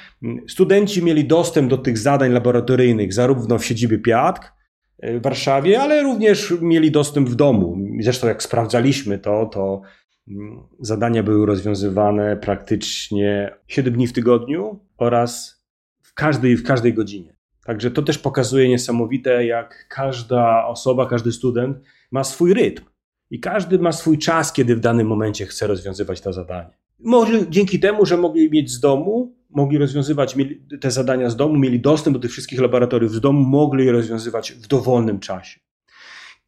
Studenci 0.49 1.05
mieli 1.05 1.25
dostęp 1.25 1.71
do 1.71 1.79
tych 1.79 1.99
zadań 1.99 2.33
laboratoryjnych 2.33 3.13
zarówno 3.13 3.59
w 3.59 3.65
siedzibie 3.65 3.99
PIATK, 3.99 4.56
w 5.03 5.23
Warszawie, 5.23 5.81
ale 5.81 6.03
również 6.03 6.55
mieli 6.61 6.91
dostęp 6.91 7.29
w 7.29 7.35
domu. 7.35 7.79
Zresztą 8.01 8.27
jak 8.27 8.43
sprawdzaliśmy 8.43 9.19
to, 9.19 9.47
to 9.47 9.83
mm, 10.29 10.63
zadania 10.81 11.23
były 11.23 11.47
rozwiązywane 11.47 12.37
praktycznie 12.37 13.57
7 13.67 13.95
dni 13.95 14.07
w 14.07 14.13
tygodniu 14.13 14.81
oraz 14.99 15.63
w 16.03 16.15
każdej, 16.15 16.57
w 16.57 16.63
każdej 16.63 16.95
godzinie. 16.95 17.37
Także 17.65 17.91
to 17.91 18.03
też 18.03 18.19
pokazuje 18.19 18.69
niesamowite, 18.69 19.47
jak 19.47 19.87
każda 19.89 20.67
osoba, 20.67 21.07
każdy 21.07 21.33
student 21.33 21.79
ma 22.11 22.25
swój 22.25 22.55
rytm 22.55 22.85
i 23.31 23.41
każdy 23.41 23.79
ma 23.79 23.93
swój 23.93 24.19
czas, 24.19 24.53
kiedy 24.53 24.77
w 24.77 24.81
danym 24.81 25.07
momencie 25.07 25.47
chce 25.47 25.67
rozwiązywać 25.67 26.21
to 26.21 26.33
zadanie. 26.33 26.71
Może 26.99 27.51
dzięki 27.51 27.81
temu, 27.81 28.07
że 28.07 28.17
mogli 28.17 28.51
mieć 28.51 28.71
z 28.71 28.81
domu 28.81 29.35
mogli 29.57 29.79
rozwiązywać 29.79 30.37
te 30.81 30.91
zadania 30.91 31.31
z 31.31 31.37
domu, 31.37 31.59
mieli 31.59 31.81
dostęp 31.81 32.17
do 32.17 32.21
tych 32.21 32.31
wszystkich 32.31 32.61
laboratoriów 32.61 33.15
z 33.15 33.21
domu, 33.21 33.41
mogli 33.41 33.87
je 33.87 33.93
rozwiązywać 33.93 34.53
w 34.53 34.67
dowolnym 34.67 35.21
czasie. 35.21 35.61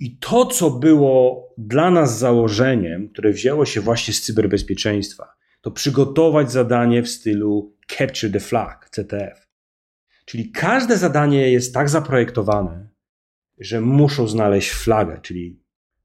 I 0.01 0.19
to, 0.19 0.47
co 0.47 0.71
było 0.71 1.49
dla 1.59 1.91
nas 1.91 2.19
założeniem, 2.19 3.09
które 3.09 3.33
wzięło 3.33 3.65
się 3.65 3.81
właśnie 3.81 4.15
z 4.15 4.21
cyberbezpieczeństwa, 4.21 5.35
to 5.61 5.71
przygotować 5.71 6.53
zadanie 6.53 7.03
w 7.03 7.09
stylu 7.09 7.77
Capture 7.97 8.33
the 8.33 8.41
Flag, 8.41 8.89
CTF. 8.91 9.49
Czyli 10.25 10.51
każde 10.51 10.97
zadanie 10.97 11.51
jest 11.51 11.75
tak 11.75 11.89
zaprojektowane, 11.89 12.89
że 13.59 13.81
muszą 13.81 14.29
znaleźć 14.29 14.71
flagę, 14.71 15.21
czyli 15.23 15.63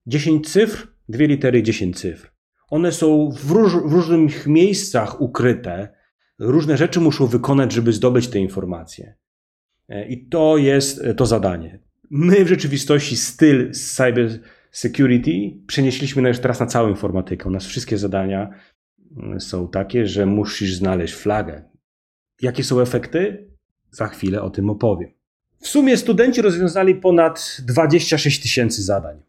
10 0.07 0.49
cyfr, 0.49 0.87
dwie 1.09 1.27
litery, 1.27 1.63
10 1.63 1.99
cyfr. 1.99 2.33
One 2.69 2.91
są 2.91 3.31
w, 3.31 3.51
róż, 3.51 3.73
w 3.73 3.93
różnych 3.93 4.47
miejscach 4.47 5.21
ukryte, 5.21 6.02
różne 6.43 6.77
rzeczy 6.77 6.99
muszą 6.99 7.27
wykonać, 7.27 7.71
żeby 7.71 7.93
zdobyć 7.93 8.27
te 8.27 8.39
informacje. 8.39 9.15
E, 9.89 10.07
I 10.07 10.25
to 10.25 10.57
jest 10.57 11.01
e, 11.01 11.13
to 11.13 11.25
zadanie. 11.25 11.79
My 12.09 12.45
w 12.45 12.47
rzeczywistości 12.47 13.17
styl 13.17 13.71
cyber 13.71 14.39
security 14.71 15.31
przenieśliśmy 15.67 16.33
teraz 16.33 16.59
na 16.59 16.65
całą 16.65 16.89
informatykę. 16.89 17.49
U 17.49 17.51
nas 17.51 17.65
wszystkie 17.65 17.97
zadania 17.97 18.49
mm, 19.17 19.41
są 19.41 19.67
takie, 19.67 20.07
że 20.07 20.25
musisz 20.25 20.75
znaleźć 20.75 21.13
flagę. 21.13 21.63
Jakie 22.41 22.63
są 22.63 22.81
efekty? 22.81 23.47
Za 23.91 24.07
chwilę 24.07 24.41
o 24.41 24.49
tym 24.49 24.69
opowiem. 24.69 25.09
W 25.59 25.67
sumie 25.67 25.97
studenci 25.97 26.41
rozwiązali 26.41 26.95
ponad 26.95 27.57
26 27.67 28.41
tysięcy 28.41 28.83
zadań. 28.83 29.21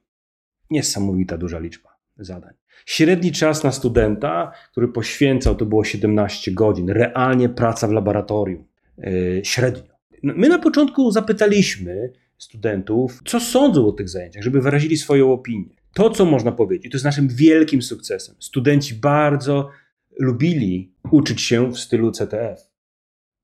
Niesamowita 0.70 1.38
duża 1.38 1.58
liczba 1.58 1.96
zadań. 2.16 2.54
Średni 2.84 3.32
czas 3.32 3.64
na 3.64 3.72
studenta, 3.72 4.52
który 4.70 4.88
poświęcał, 4.88 5.54
to 5.54 5.66
było 5.66 5.84
17 5.84 6.52
godzin. 6.52 6.90
Realnie 6.90 7.48
praca 7.48 7.88
w 7.88 7.92
laboratorium. 7.92 8.64
Yy, 8.98 9.40
średnio. 9.44 9.94
No, 10.22 10.32
my 10.36 10.48
na 10.48 10.58
początku 10.58 11.10
zapytaliśmy, 11.10 12.12
studentów, 12.38 13.22
co 13.26 13.40
sądzą 13.40 13.86
o 13.86 13.92
tych 13.92 14.08
zajęciach, 14.08 14.42
żeby 14.42 14.60
wyrazili 14.60 14.96
swoją 14.96 15.32
opinię. 15.32 15.74
To, 15.94 16.10
co 16.10 16.24
można 16.24 16.52
powiedzieć, 16.52 16.92
to 16.92 16.96
jest 16.96 17.04
naszym 17.04 17.28
wielkim 17.28 17.82
sukcesem. 17.82 18.34
Studenci 18.38 18.94
bardzo 18.94 19.70
lubili 20.18 20.92
uczyć 21.10 21.40
się 21.40 21.72
w 21.72 21.78
stylu 21.78 22.10
CTF. 22.10 22.70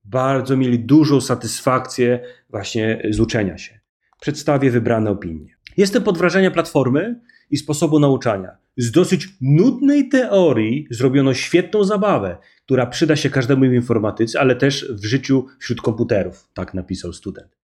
Bardzo 0.03 0.57
mieli 0.57 0.79
dużą 0.79 1.21
satysfakcję 1.21 2.19
właśnie 2.49 3.01
z 3.09 3.19
uczenia 3.19 3.57
się. 3.57 3.79
Przedstawię 4.21 4.71
wybrane 4.71 5.09
opinie. 5.09 5.55
Jestem 5.77 6.03
pod 6.03 6.17
wrażeniem 6.17 6.51
platformy 6.51 7.21
i 7.49 7.57
sposobu 7.57 7.99
nauczania. 7.99 8.57
Z 8.77 8.91
dosyć 8.91 9.27
nudnej 9.41 10.09
teorii 10.09 10.87
zrobiono 10.89 11.33
świetną 11.33 11.83
zabawę, 11.83 12.37
która 12.65 12.85
przyda 12.85 13.15
się 13.15 13.29
każdemu 13.29 13.61
w 13.61 13.73
informatyce, 13.73 14.39
ale 14.39 14.55
też 14.55 14.91
w 14.91 15.05
życiu 15.05 15.45
wśród 15.59 15.81
komputerów, 15.81 16.49
tak 16.53 16.73
napisał 16.73 17.13
student. 17.13 17.57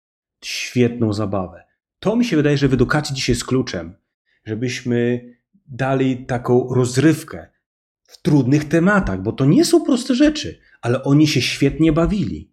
Świetną 0.45 1.13
zabawę. 1.13 1.65
To 1.99 2.17
mi 2.17 2.25
się 2.25 2.37
wydaje, 2.37 2.59
że 2.59 2.69
w 2.69 2.75
edukacji 2.75 3.15
dzisiaj 3.15 3.33
jest 3.33 3.45
kluczem, 3.45 3.95
żebyśmy 4.45 5.31
dali 5.67 6.27
taką 6.27 6.75
rozrywkę 6.75 7.49
w 8.03 8.23
trudnych 8.23 8.65
tematach, 8.65 9.23
bo 9.23 9.33
to 9.33 9.45
nie 9.45 9.65
są 9.65 9.85
proste 9.85 10.15
rzeczy, 10.15 10.61
ale 10.83 11.03
oni 11.03 11.27
się 11.27 11.41
świetnie 11.41 11.93
bawili. 11.93 12.53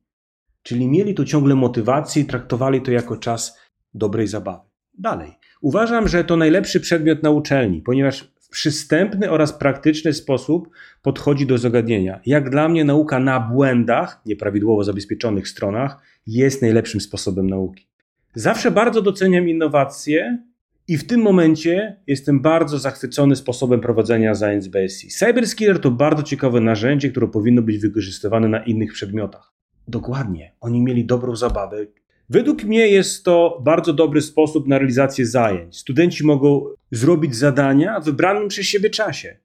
Czyli 0.63 0.87
mieli 0.87 1.13
tu 1.13 1.25
ciągle 1.25 1.55
motywację 1.55 2.21
i 2.21 2.25
traktowali 2.25 2.81
to 2.81 2.91
jako 2.91 3.17
czas 3.17 3.59
dobrej 3.93 4.27
zabawy. 4.27 4.69
Dalej. 4.93 5.31
Uważam, 5.63 6.07
że 6.07 6.23
to 6.23 6.37
najlepszy 6.37 6.79
przedmiot 6.79 7.23
na 7.23 7.29
uczelni, 7.29 7.81
ponieważ 7.81 8.33
w 8.39 8.49
przystępny 8.49 9.31
oraz 9.31 9.53
praktyczny 9.53 10.13
sposób 10.13 10.69
podchodzi 11.01 11.45
do 11.45 11.57
zagadnienia. 11.57 12.19
Jak 12.25 12.49
dla 12.49 12.69
mnie 12.69 12.85
nauka 12.85 13.19
na 13.19 13.39
błędach, 13.39 14.21
nieprawidłowo 14.25 14.83
zabezpieczonych 14.83 15.47
stronach, 15.47 15.97
jest 16.27 16.61
najlepszym 16.61 17.01
sposobem 17.01 17.49
nauki. 17.49 17.87
Zawsze 18.35 18.71
bardzo 18.71 19.01
doceniam 19.01 19.49
innowacje 19.49 20.43
i 20.87 20.97
w 20.97 21.07
tym 21.07 21.21
momencie 21.21 22.01
jestem 22.07 22.41
bardzo 22.41 22.77
zachwycony 22.77 23.35
sposobem 23.35 23.81
prowadzenia 23.81 24.35
zajęć 24.35 24.63
z 24.63 24.67
BSC. 24.67 25.07
Cyberskiller 25.07 25.79
to 25.79 25.91
bardzo 25.91 26.23
ciekawe 26.23 26.59
narzędzie, 26.59 27.09
które 27.09 27.27
powinno 27.27 27.61
być 27.61 27.77
wykorzystywane 27.77 28.47
na 28.47 28.63
innych 28.63 28.93
przedmiotach. 28.93 29.53
Dokładnie. 29.87 30.51
Oni 30.61 30.81
mieli 30.81 31.05
dobrą 31.05 31.35
zabawę, 31.35 31.85
Według 32.33 32.63
mnie 32.63 32.87
jest 32.87 33.23
to 33.23 33.61
bardzo 33.63 33.93
dobry 33.93 34.21
sposób 34.21 34.67
na 34.67 34.77
realizację 34.77 35.25
zajęć. 35.25 35.77
Studenci 35.77 36.25
mogą 36.25 36.65
zrobić 36.91 37.35
zadania 37.35 37.99
w 37.99 38.05
wybranym 38.05 38.47
przez 38.47 38.65
siebie 38.65 38.89
czasie. 38.89 39.37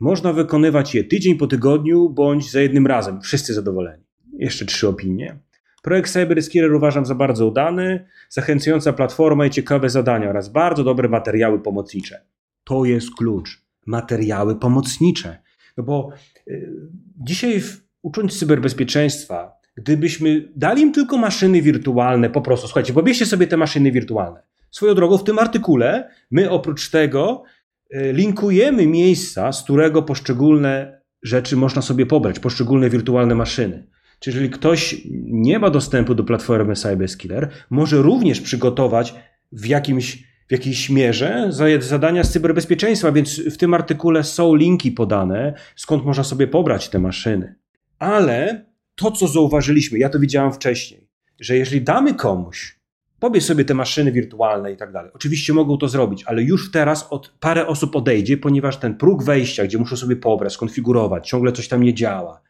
Można 0.00 0.32
wykonywać 0.32 0.94
je 0.94 1.04
tydzień 1.04 1.36
po 1.36 1.46
tygodniu 1.46 2.10
bądź 2.10 2.50
za 2.50 2.60
jednym 2.60 2.86
razem. 2.86 3.20
Wszyscy 3.20 3.54
zadowoleni. 3.54 4.04
Jeszcze 4.32 4.66
trzy 4.66 4.88
opinie. 4.88 5.38
Projekt 5.82 6.12
CyberSkiller 6.12 6.74
uważam 6.74 7.06
za 7.06 7.14
bardzo 7.14 7.46
udany, 7.46 8.06
zachęcająca 8.28 8.92
platforma 8.92 9.46
i 9.46 9.50
ciekawe 9.50 9.90
zadania 9.90 10.30
oraz 10.30 10.48
bardzo 10.48 10.84
dobre 10.84 11.08
materiały 11.08 11.60
pomocnicze. 11.60 12.20
To 12.64 12.84
jest 12.84 13.14
klucz. 13.14 13.62
Materiały 13.86 14.56
pomocnicze. 14.56 15.38
No 15.76 15.84
bo 15.84 16.10
y, 16.48 16.72
dzisiaj 17.16 17.60
w, 17.60 17.82
ucząc 18.02 18.38
cyberbezpieczeństwa, 18.38 19.57
gdybyśmy 19.78 20.48
dali 20.56 20.82
im 20.82 20.92
tylko 20.92 21.18
maszyny 21.18 21.62
wirtualne, 21.62 22.30
po 22.30 22.40
prostu, 22.40 22.66
słuchajcie, 22.66 22.92
wyobraźcie 22.92 23.26
sobie 23.26 23.46
te 23.46 23.56
maszyny 23.56 23.92
wirtualne. 23.92 24.42
Swoją 24.70 24.94
drogą, 24.94 25.18
w 25.18 25.24
tym 25.24 25.38
artykule 25.38 26.10
my 26.30 26.50
oprócz 26.50 26.90
tego 26.90 27.42
e, 27.90 28.12
linkujemy 28.12 28.86
miejsca, 28.86 29.52
z 29.52 29.62
którego 29.62 30.02
poszczególne 30.02 31.00
rzeczy 31.22 31.56
można 31.56 31.82
sobie 31.82 32.06
pobrać, 32.06 32.38
poszczególne 32.38 32.90
wirtualne 32.90 33.34
maszyny. 33.34 33.86
Czyli 34.20 34.34
jeżeli 34.34 34.50
ktoś 34.50 35.02
nie 35.24 35.58
ma 35.58 35.70
dostępu 35.70 36.14
do 36.14 36.24
platformy 36.24 36.74
CyberSkiller, 36.74 37.48
może 37.70 38.02
również 38.02 38.40
przygotować 38.40 39.14
w 39.52 39.66
jakimś 39.66 40.28
w 40.48 40.52
jakiejś 40.52 40.90
mierze 40.90 41.48
zadania 41.80 42.24
z 42.24 42.30
cyberbezpieczeństwa, 42.30 43.12
więc 43.12 43.40
w 43.40 43.56
tym 43.56 43.74
artykule 43.74 44.24
są 44.24 44.54
linki 44.54 44.92
podane, 44.92 45.54
skąd 45.76 46.04
można 46.04 46.24
sobie 46.24 46.46
pobrać 46.46 46.88
te 46.88 46.98
maszyny. 46.98 47.54
Ale 47.98 48.67
to, 48.98 49.10
co 49.10 49.28
zauważyliśmy, 49.28 49.98
ja 49.98 50.08
to 50.08 50.18
widziałem 50.18 50.52
wcześniej, 50.52 51.08
że 51.40 51.56
jeżeli 51.56 51.82
damy 51.82 52.14
komuś, 52.14 52.78
pobierz 53.20 53.44
sobie 53.44 53.64
te 53.64 53.74
maszyny 53.74 54.12
wirtualne 54.12 54.72
i 54.72 54.76
tak 54.76 54.92
dalej, 54.92 55.10
oczywiście 55.14 55.52
mogą 55.52 55.78
to 55.78 55.88
zrobić, 55.88 56.24
ale 56.26 56.42
już 56.42 56.70
teraz 56.70 57.06
od 57.10 57.28
parę 57.40 57.66
osób 57.66 57.96
odejdzie, 57.96 58.36
ponieważ 58.36 58.76
ten 58.76 58.94
próg 58.94 59.22
wejścia, 59.22 59.64
gdzie 59.64 59.78
muszą 59.78 59.96
sobie 59.96 60.16
pobrać, 60.16 60.52
skonfigurować, 60.52 61.28
ciągle 61.28 61.52
coś 61.52 61.68
tam 61.68 61.82
nie 61.82 61.94
działa, 61.94 62.40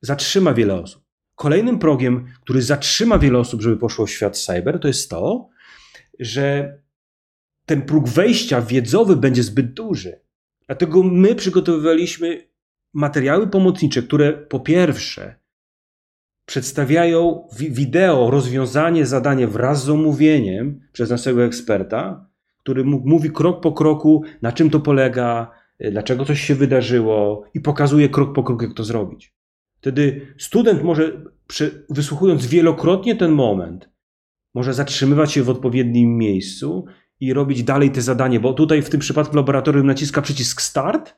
zatrzyma 0.00 0.54
wiele 0.54 0.74
osób. 0.74 1.02
Kolejnym 1.34 1.78
progiem, 1.78 2.26
który 2.40 2.62
zatrzyma 2.62 3.18
wiele 3.18 3.38
osób, 3.38 3.62
żeby 3.62 3.76
poszło 3.76 4.06
w 4.06 4.10
świat 4.10 4.38
cyber, 4.38 4.80
to 4.80 4.88
jest 4.88 5.10
to, 5.10 5.48
że 6.20 6.78
ten 7.66 7.82
próg 7.82 8.08
wejścia 8.08 8.62
wiedzowy 8.62 9.16
będzie 9.16 9.42
zbyt 9.42 9.72
duży. 9.72 10.20
Dlatego 10.66 11.02
my 11.02 11.34
przygotowywaliśmy 11.34 12.48
materiały 12.94 13.46
pomocnicze, 13.46 14.02
które 14.02 14.32
po 14.32 14.60
pierwsze 14.60 15.38
przedstawiają 16.48 17.48
wideo 17.58 18.30
rozwiązanie 18.30 19.06
zadania 19.06 19.46
wraz 19.46 19.84
z 19.84 19.90
omówieniem 19.90 20.80
przez 20.92 21.10
naszego 21.10 21.44
eksperta, 21.44 22.26
który 22.58 22.84
mówi 22.84 23.30
krok 23.30 23.60
po 23.60 23.72
kroku, 23.72 24.22
na 24.42 24.52
czym 24.52 24.70
to 24.70 24.80
polega, 24.80 25.50
y, 25.84 25.90
dlaczego 25.90 26.24
coś 26.24 26.40
się 26.40 26.54
wydarzyło 26.54 27.44
i 27.54 27.60
pokazuje 27.60 28.08
krok 28.08 28.34
po 28.34 28.42
kroku, 28.42 28.64
jak 28.64 28.74
to 28.74 28.84
zrobić. 28.84 29.34
Wtedy 29.76 30.34
student 30.38 30.82
może, 30.82 31.22
wysłuchując 31.90 32.46
wielokrotnie 32.46 33.16
ten 33.16 33.32
moment, 33.32 33.90
może 34.54 34.74
zatrzymywać 34.74 35.32
się 35.32 35.42
w 35.42 35.50
odpowiednim 35.50 36.18
miejscu 36.18 36.84
i 37.20 37.32
robić 37.32 37.62
dalej 37.62 37.90
te 37.90 38.02
zadanie, 38.02 38.40
bo 38.40 38.52
tutaj 38.52 38.82
w 38.82 38.90
tym 38.90 39.00
przypadku 39.00 39.36
laboratorium 39.36 39.86
naciska 39.86 40.22
przycisk 40.22 40.62
start 40.62 41.16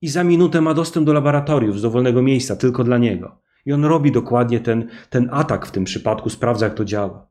i 0.00 0.08
za 0.08 0.24
minutę 0.24 0.60
ma 0.60 0.74
dostęp 0.74 1.06
do 1.06 1.12
laboratorium 1.12 1.78
z 1.78 1.82
dowolnego 1.82 2.22
miejsca 2.22 2.56
tylko 2.56 2.84
dla 2.84 2.98
niego. 2.98 3.42
I 3.66 3.72
on 3.72 3.84
robi 3.84 4.12
dokładnie 4.12 4.60
ten, 4.60 4.88
ten 5.10 5.28
atak 5.32 5.66
w 5.66 5.70
tym 5.70 5.84
przypadku, 5.84 6.30
sprawdza 6.30 6.66
jak 6.66 6.74
to 6.74 6.84
działa. 6.84 7.28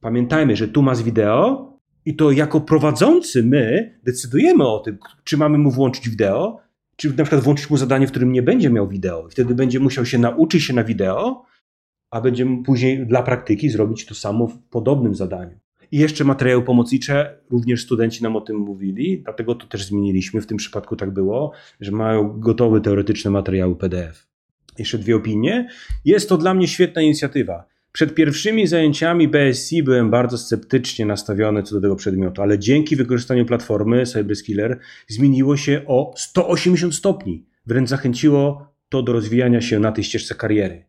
Pamiętajmy, 0.00 0.56
że 0.56 0.68
tu 0.68 0.82
masz 0.82 1.02
wideo 1.02 1.72
i 2.04 2.16
to 2.16 2.30
jako 2.30 2.60
prowadzący 2.60 3.42
my 3.42 3.94
decydujemy 4.02 4.68
o 4.68 4.78
tym, 4.78 4.98
czy 5.24 5.36
mamy 5.36 5.58
mu 5.58 5.70
włączyć 5.70 6.08
wideo, 6.08 6.60
czy 6.96 7.08
na 7.08 7.24
przykład 7.24 7.42
włączyć 7.42 7.70
mu 7.70 7.76
zadanie, 7.76 8.06
w 8.06 8.10
którym 8.10 8.32
nie 8.32 8.42
będzie 8.42 8.70
miał 8.70 8.88
wideo. 8.88 9.28
Wtedy 9.30 9.54
będzie 9.54 9.80
musiał 9.80 10.06
się 10.06 10.18
nauczyć 10.18 10.62
się 10.62 10.74
na 10.74 10.84
wideo, 10.84 11.44
a 12.10 12.20
będzie 12.20 12.46
później 12.64 13.06
dla 13.06 13.22
praktyki 13.22 13.70
zrobić 13.70 14.06
to 14.06 14.14
samo 14.14 14.46
w 14.46 14.58
podobnym 14.58 15.14
zadaniu. 15.14 15.58
I 15.92 15.98
jeszcze 15.98 16.24
materiały 16.24 16.62
pomocnicze, 16.62 17.40
również 17.50 17.82
studenci 17.82 18.22
nam 18.22 18.36
o 18.36 18.40
tym 18.40 18.56
mówili, 18.56 19.22
dlatego 19.22 19.54
to 19.54 19.66
też 19.66 19.84
zmieniliśmy. 19.84 20.40
W 20.40 20.46
tym 20.46 20.56
przypadku 20.56 20.96
tak 20.96 21.10
było, 21.10 21.52
że 21.80 21.92
mają 21.92 22.40
gotowe 22.40 22.80
teoretyczne 22.80 23.30
materiały 23.30 23.76
PDF 23.76 24.35
jeszcze 24.78 24.98
dwie 24.98 25.16
opinie. 25.16 25.68
Jest 26.04 26.28
to 26.28 26.36
dla 26.36 26.54
mnie 26.54 26.68
świetna 26.68 27.02
inicjatywa. 27.02 27.64
Przed 27.92 28.14
pierwszymi 28.14 28.66
zajęciami 28.66 29.28
BSC 29.28 29.82
byłem 29.82 30.10
bardzo 30.10 30.38
sceptycznie 30.38 31.06
nastawiony 31.06 31.62
co 31.62 31.74
do 31.74 31.80
tego 31.80 31.96
przedmiotu, 31.96 32.42
ale 32.42 32.58
dzięki 32.58 32.96
wykorzystaniu 32.96 33.46
platformy 33.46 34.06
Cyberskiller 34.06 34.78
zmieniło 35.08 35.56
się 35.56 35.82
o 35.86 36.14
180 36.16 36.94
stopni. 36.94 37.46
Wręcz 37.66 37.88
zachęciło 37.88 38.72
to 38.88 39.02
do 39.02 39.12
rozwijania 39.12 39.60
się 39.60 39.78
na 39.78 39.92
tej 39.92 40.04
ścieżce 40.04 40.34
kariery. 40.34 40.84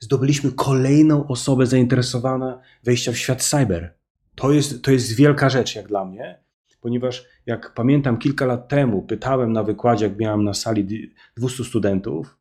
Zdobyliśmy 0.00 0.52
kolejną 0.52 1.26
osobę 1.26 1.66
zainteresowaną 1.66 2.58
wejścia 2.84 3.12
w 3.12 3.16
świat 3.18 3.42
cyber. 3.42 3.94
To 4.34 4.52
jest, 4.52 4.82
to 4.82 4.90
jest 4.90 5.14
wielka 5.14 5.50
rzecz 5.50 5.76
jak 5.76 5.88
dla 5.88 6.04
mnie, 6.04 6.38
ponieważ 6.80 7.26
jak 7.46 7.74
pamiętam 7.74 8.18
kilka 8.18 8.46
lat 8.46 8.68
temu 8.68 9.02
pytałem 9.02 9.52
na 9.52 9.62
wykładzie, 9.62 10.06
jak 10.06 10.18
miałem 10.18 10.44
na 10.44 10.54
sali 10.54 11.12
200 11.36 11.64
studentów, 11.64 12.38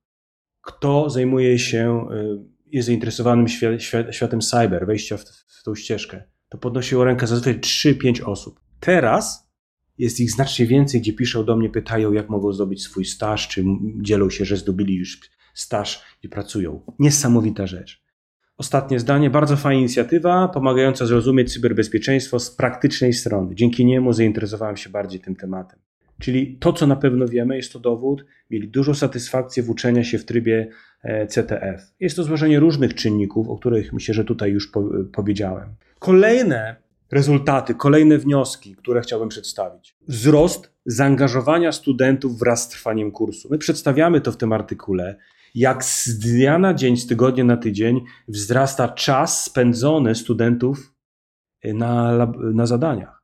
kto 0.61 1.09
zajmuje 1.09 1.59
się, 1.59 2.07
y, 2.11 2.51
jest 2.71 2.85
zainteresowanym 2.85 3.47
światem 4.11 4.41
cyber, 4.41 4.85
wejścia 4.87 5.17
w, 5.17 5.23
w 5.47 5.63
tą 5.63 5.75
ścieżkę, 5.75 6.23
to 6.49 6.57
podnosiło 6.57 7.03
rękę 7.03 7.27
zazwyczaj 7.27 7.59
3-5 7.59 8.23
osób. 8.23 8.59
Teraz 8.79 9.51
jest 9.97 10.19
ich 10.19 10.31
znacznie 10.31 10.65
więcej, 10.65 11.01
gdzie 11.01 11.13
piszą 11.13 11.45
do 11.45 11.57
mnie, 11.57 11.69
pytają, 11.69 12.13
jak 12.13 12.29
mogą 12.29 12.53
zdobyć 12.53 12.83
swój 12.83 13.05
staż, 13.05 13.47
czy 13.47 13.63
dzielą 14.01 14.29
się, 14.29 14.45
że 14.45 14.57
zdobyli 14.57 14.95
już 14.95 15.19
staż 15.53 16.03
i 16.23 16.29
pracują. 16.29 16.81
Niesamowita 16.99 17.67
rzecz. 17.67 18.03
Ostatnie 18.57 18.99
zdanie, 18.99 19.29
bardzo 19.29 19.57
fajna 19.57 19.79
inicjatywa, 19.79 20.47
pomagająca 20.47 21.05
zrozumieć 21.05 21.53
cyberbezpieczeństwo 21.53 22.39
z 22.39 22.51
praktycznej 22.51 23.13
strony. 23.13 23.55
Dzięki 23.55 23.85
niemu 23.85 24.13
zainteresowałem 24.13 24.77
się 24.77 24.89
bardziej 24.89 25.21
tym 25.21 25.35
tematem. 25.35 25.79
Czyli 26.21 26.57
to, 26.59 26.73
co 26.73 26.87
na 26.87 26.95
pewno 26.95 27.27
wiemy, 27.27 27.57
jest 27.57 27.73
to 27.73 27.79
dowód, 27.79 28.25
mieli 28.49 28.67
dużą 28.67 28.93
satysfakcję 28.93 29.63
w 29.63 29.69
uczenia 29.69 30.03
się 30.03 30.19
w 30.19 30.25
trybie 30.25 30.67
e, 31.03 31.27
CTF. 31.27 31.93
Jest 31.99 32.15
to 32.15 32.23
złożenie 32.23 32.59
różnych 32.59 32.93
czynników, 32.93 33.49
o 33.49 33.57
których 33.57 33.93
myślę, 33.93 34.13
że 34.13 34.25
tutaj 34.25 34.51
już 34.51 34.71
powiedziałem. 35.13 35.69
Kolejne 35.99 36.75
rezultaty, 37.11 37.75
kolejne 37.75 38.17
wnioski, 38.17 38.75
które 38.75 39.01
chciałbym 39.01 39.29
przedstawić. 39.29 39.95
Wzrost 40.07 40.73
zaangażowania 40.85 41.71
studentów 41.71 42.39
wraz 42.39 42.63
z 42.63 42.67
trwaniem 42.67 43.11
kursu. 43.11 43.47
My 43.51 43.57
przedstawiamy 43.57 44.21
to 44.21 44.31
w 44.31 44.37
tym 44.37 44.53
artykule, 44.53 45.15
jak 45.55 45.85
z 45.85 46.19
dnia 46.19 46.59
na 46.59 46.73
dzień, 46.73 46.97
z 46.97 47.07
tygodnia 47.07 47.43
na 47.43 47.57
tydzień 47.57 48.01
wzrasta 48.27 48.87
czas 48.87 49.43
spędzony 49.43 50.15
studentów 50.15 50.93
na, 51.63 52.27
na 52.53 52.65
zadaniach. 52.65 53.20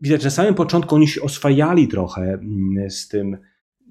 Widać, 0.00 0.24
na 0.24 0.30
samym 0.30 0.54
początku 0.54 0.94
oni 0.94 1.08
się 1.08 1.22
oswajali 1.22 1.88
trochę 1.88 2.22
mm, 2.22 2.90
z 2.90 3.08
tym, 3.08 3.38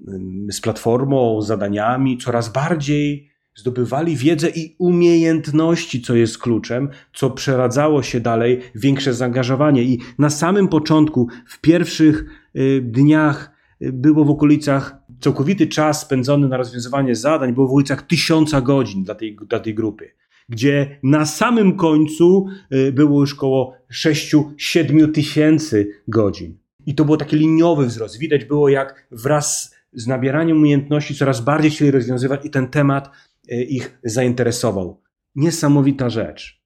mm, 0.08 0.52
z 0.52 0.60
platformą, 0.60 1.42
z 1.42 1.46
zadaniami, 1.46 2.18
coraz 2.18 2.48
bardziej 2.48 3.30
zdobywali 3.56 4.16
wiedzę 4.16 4.48
i 4.48 4.76
umiejętności, 4.78 6.02
co 6.02 6.14
jest 6.14 6.38
kluczem, 6.38 6.88
co 7.14 7.30
przeradzało 7.30 8.02
się 8.02 8.20
dalej 8.20 8.60
w 8.74 8.80
większe 8.80 9.14
zaangażowanie. 9.14 9.82
I 9.82 9.98
na 10.18 10.30
samym 10.30 10.68
początku, 10.68 11.28
w 11.46 11.60
pierwszych 11.60 12.24
y, 12.56 12.80
dniach, 12.84 13.50
y, 13.82 13.92
było 13.92 14.24
w 14.24 14.30
okolicach 14.30 14.96
całkowity 15.20 15.66
czas 15.66 16.00
spędzony 16.00 16.48
na 16.48 16.56
rozwiązywanie 16.56 17.14
zadań, 17.14 17.52
było 17.52 17.66
w 17.66 17.70
okolicach 17.70 18.02
tysiąca 18.02 18.60
godzin 18.60 19.04
dla 19.04 19.14
tej, 19.14 19.36
dla 19.48 19.60
tej 19.60 19.74
grupy 19.74 20.10
gdzie 20.48 20.98
na 21.02 21.26
samym 21.26 21.76
końcu 21.76 22.46
y, 22.72 22.92
było 22.92 23.20
już 23.20 23.34
około 23.34 23.76
6-7 23.92 25.12
tysięcy 25.12 25.90
godzin. 26.08 26.58
I 26.86 26.94
to 26.94 27.04
był 27.04 27.16
taki 27.16 27.36
liniowy 27.36 27.86
wzrost. 27.86 28.18
Widać 28.18 28.44
było, 28.44 28.68
jak 28.68 29.06
wraz 29.10 29.74
z 29.92 30.06
nabieraniem 30.06 30.56
umiejętności 30.56 31.14
coraz 31.14 31.40
bardziej 31.40 31.70
chcieli 31.70 31.90
rozwiązywać 31.90 32.44
i 32.44 32.50
ten 32.50 32.68
temat 32.68 33.10
y, 33.52 33.64
ich 33.64 33.98
zainteresował. 34.04 35.00
Niesamowita 35.34 36.10
rzecz. 36.10 36.62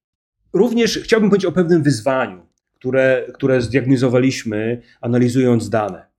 Również 0.53 0.99
chciałbym 0.99 1.31
powiedzieć 1.31 1.47
o 1.47 1.53
pewnym 1.53 1.83
wyzwaniu, 1.83 2.47
które, 2.75 3.27
które 3.35 3.63
zdiagnozowaliśmy, 3.63 4.83
analizując 5.01 5.71
dane. 5.71 6.10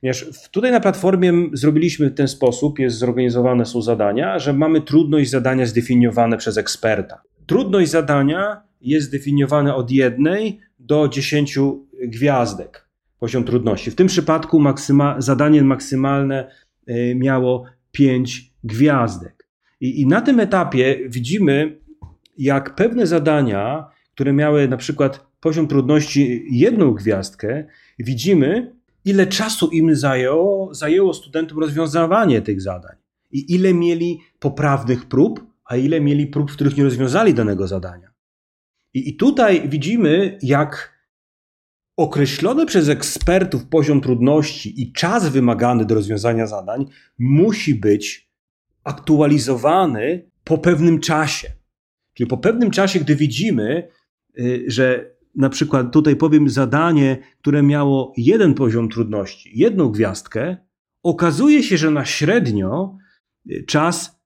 Ponieważ 0.00 0.26
tutaj 0.50 0.72
na 0.72 0.80
platformie 0.80 1.32
zrobiliśmy 1.52 2.10
w 2.10 2.14
ten 2.14 2.28
sposób, 2.28 2.78
jest 2.78 2.98
zorganizowane 2.98 3.66
są 3.66 3.82
zadania, 3.82 4.38
że 4.38 4.52
mamy 4.52 4.80
trudność 4.80 5.30
zadania 5.30 5.66
zdefiniowane 5.66 6.36
przez 6.36 6.56
eksperta. 6.56 7.22
Trudność 7.46 7.90
zadania 7.90 8.62
jest 8.80 9.06
zdefiniowana 9.06 9.76
od 9.76 9.90
jednej 9.90 10.60
do 10.78 11.08
dziesięciu 11.08 11.86
gwiazdek, 12.02 12.88
poziom 13.18 13.44
trudności. 13.44 13.90
W 13.90 13.94
tym 13.94 14.06
przypadku 14.06 14.60
maksyma, 14.60 15.16
zadanie 15.18 15.62
maksymalne 15.62 16.50
e, 16.86 17.14
miało 17.14 17.64
pięć 17.92 18.52
gwiazdek. 18.64 19.48
I, 19.80 20.00
I 20.00 20.06
na 20.06 20.20
tym 20.20 20.40
etapie 20.40 20.98
widzimy, 21.08 21.78
jak 22.38 22.74
pewne 22.74 23.06
zadania, 23.06 23.90
które 24.14 24.32
miały 24.32 24.68
na 24.68 24.76
przykład 24.76 25.26
poziom 25.40 25.68
trudności 25.68 26.44
jedną 26.50 26.92
gwiazdkę, 26.92 27.64
widzimy, 27.98 28.77
ile 29.08 29.26
czasu 29.26 29.68
im 29.68 29.96
zajęło, 29.96 30.74
zajęło 30.74 31.14
studentom 31.14 31.58
rozwiązywanie 31.58 32.42
tych 32.42 32.60
zadań 32.60 32.96
i 33.30 33.54
ile 33.54 33.74
mieli 33.74 34.20
poprawnych 34.38 35.08
prób, 35.08 35.46
a 35.64 35.76
ile 35.76 36.00
mieli 36.00 36.26
prób, 36.26 36.50
w 36.50 36.54
których 36.54 36.76
nie 36.76 36.84
rozwiązali 36.84 37.34
danego 37.34 37.68
zadania. 37.68 38.10
I, 38.94 39.08
i 39.08 39.16
tutaj 39.16 39.68
widzimy, 39.68 40.38
jak 40.42 40.98
określony 41.96 42.66
przez 42.66 42.88
ekspertów 42.88 43.66
poziom 43.66 44.00
trudności 44.00 44.82
i 44.82 44.92
czas 44.92 45.28
wymagany 45.28 45.84
do 45.84 45.94
rozwiązania 45.94 46.46
zadań 46.46 46.86
musi 47.18 47.74
być 47.74 48.30
aktualizowany 48.84 50.30
po 50.44 50.58
pewnym 50.58 51.00
czasie. 51.00 51.48
Czyli 52.14 52.26
po 52.26 52.38
pewnym 52.38 52.70
czasie, 52.70 53.00
gdy 53.00 53.16
widzimy, 53.16 53.88
y, 54.38 54.64
że 54.66 55.17
na 55.38 55.48
przykład 55.48 55.92
tutaj 55.92 56.16
powiem 56.16 56.48
zadanie, 56.48 57.18
które 57.40 57.62
miało 57.62 58.12
jeden 58.16 58.54
poziom 58.54 58.88
trudności, 58.88 59.50
jedną 59.58 59.88
gwiazdkę, 59.88 60.56
okazuje 61.02 61.62
się, 61.62 61.76
że 61.76 61.90
na 61.90 62.04
średnio 62.04 62.96
y, 63.50 63.64
czas, 63.66 64.20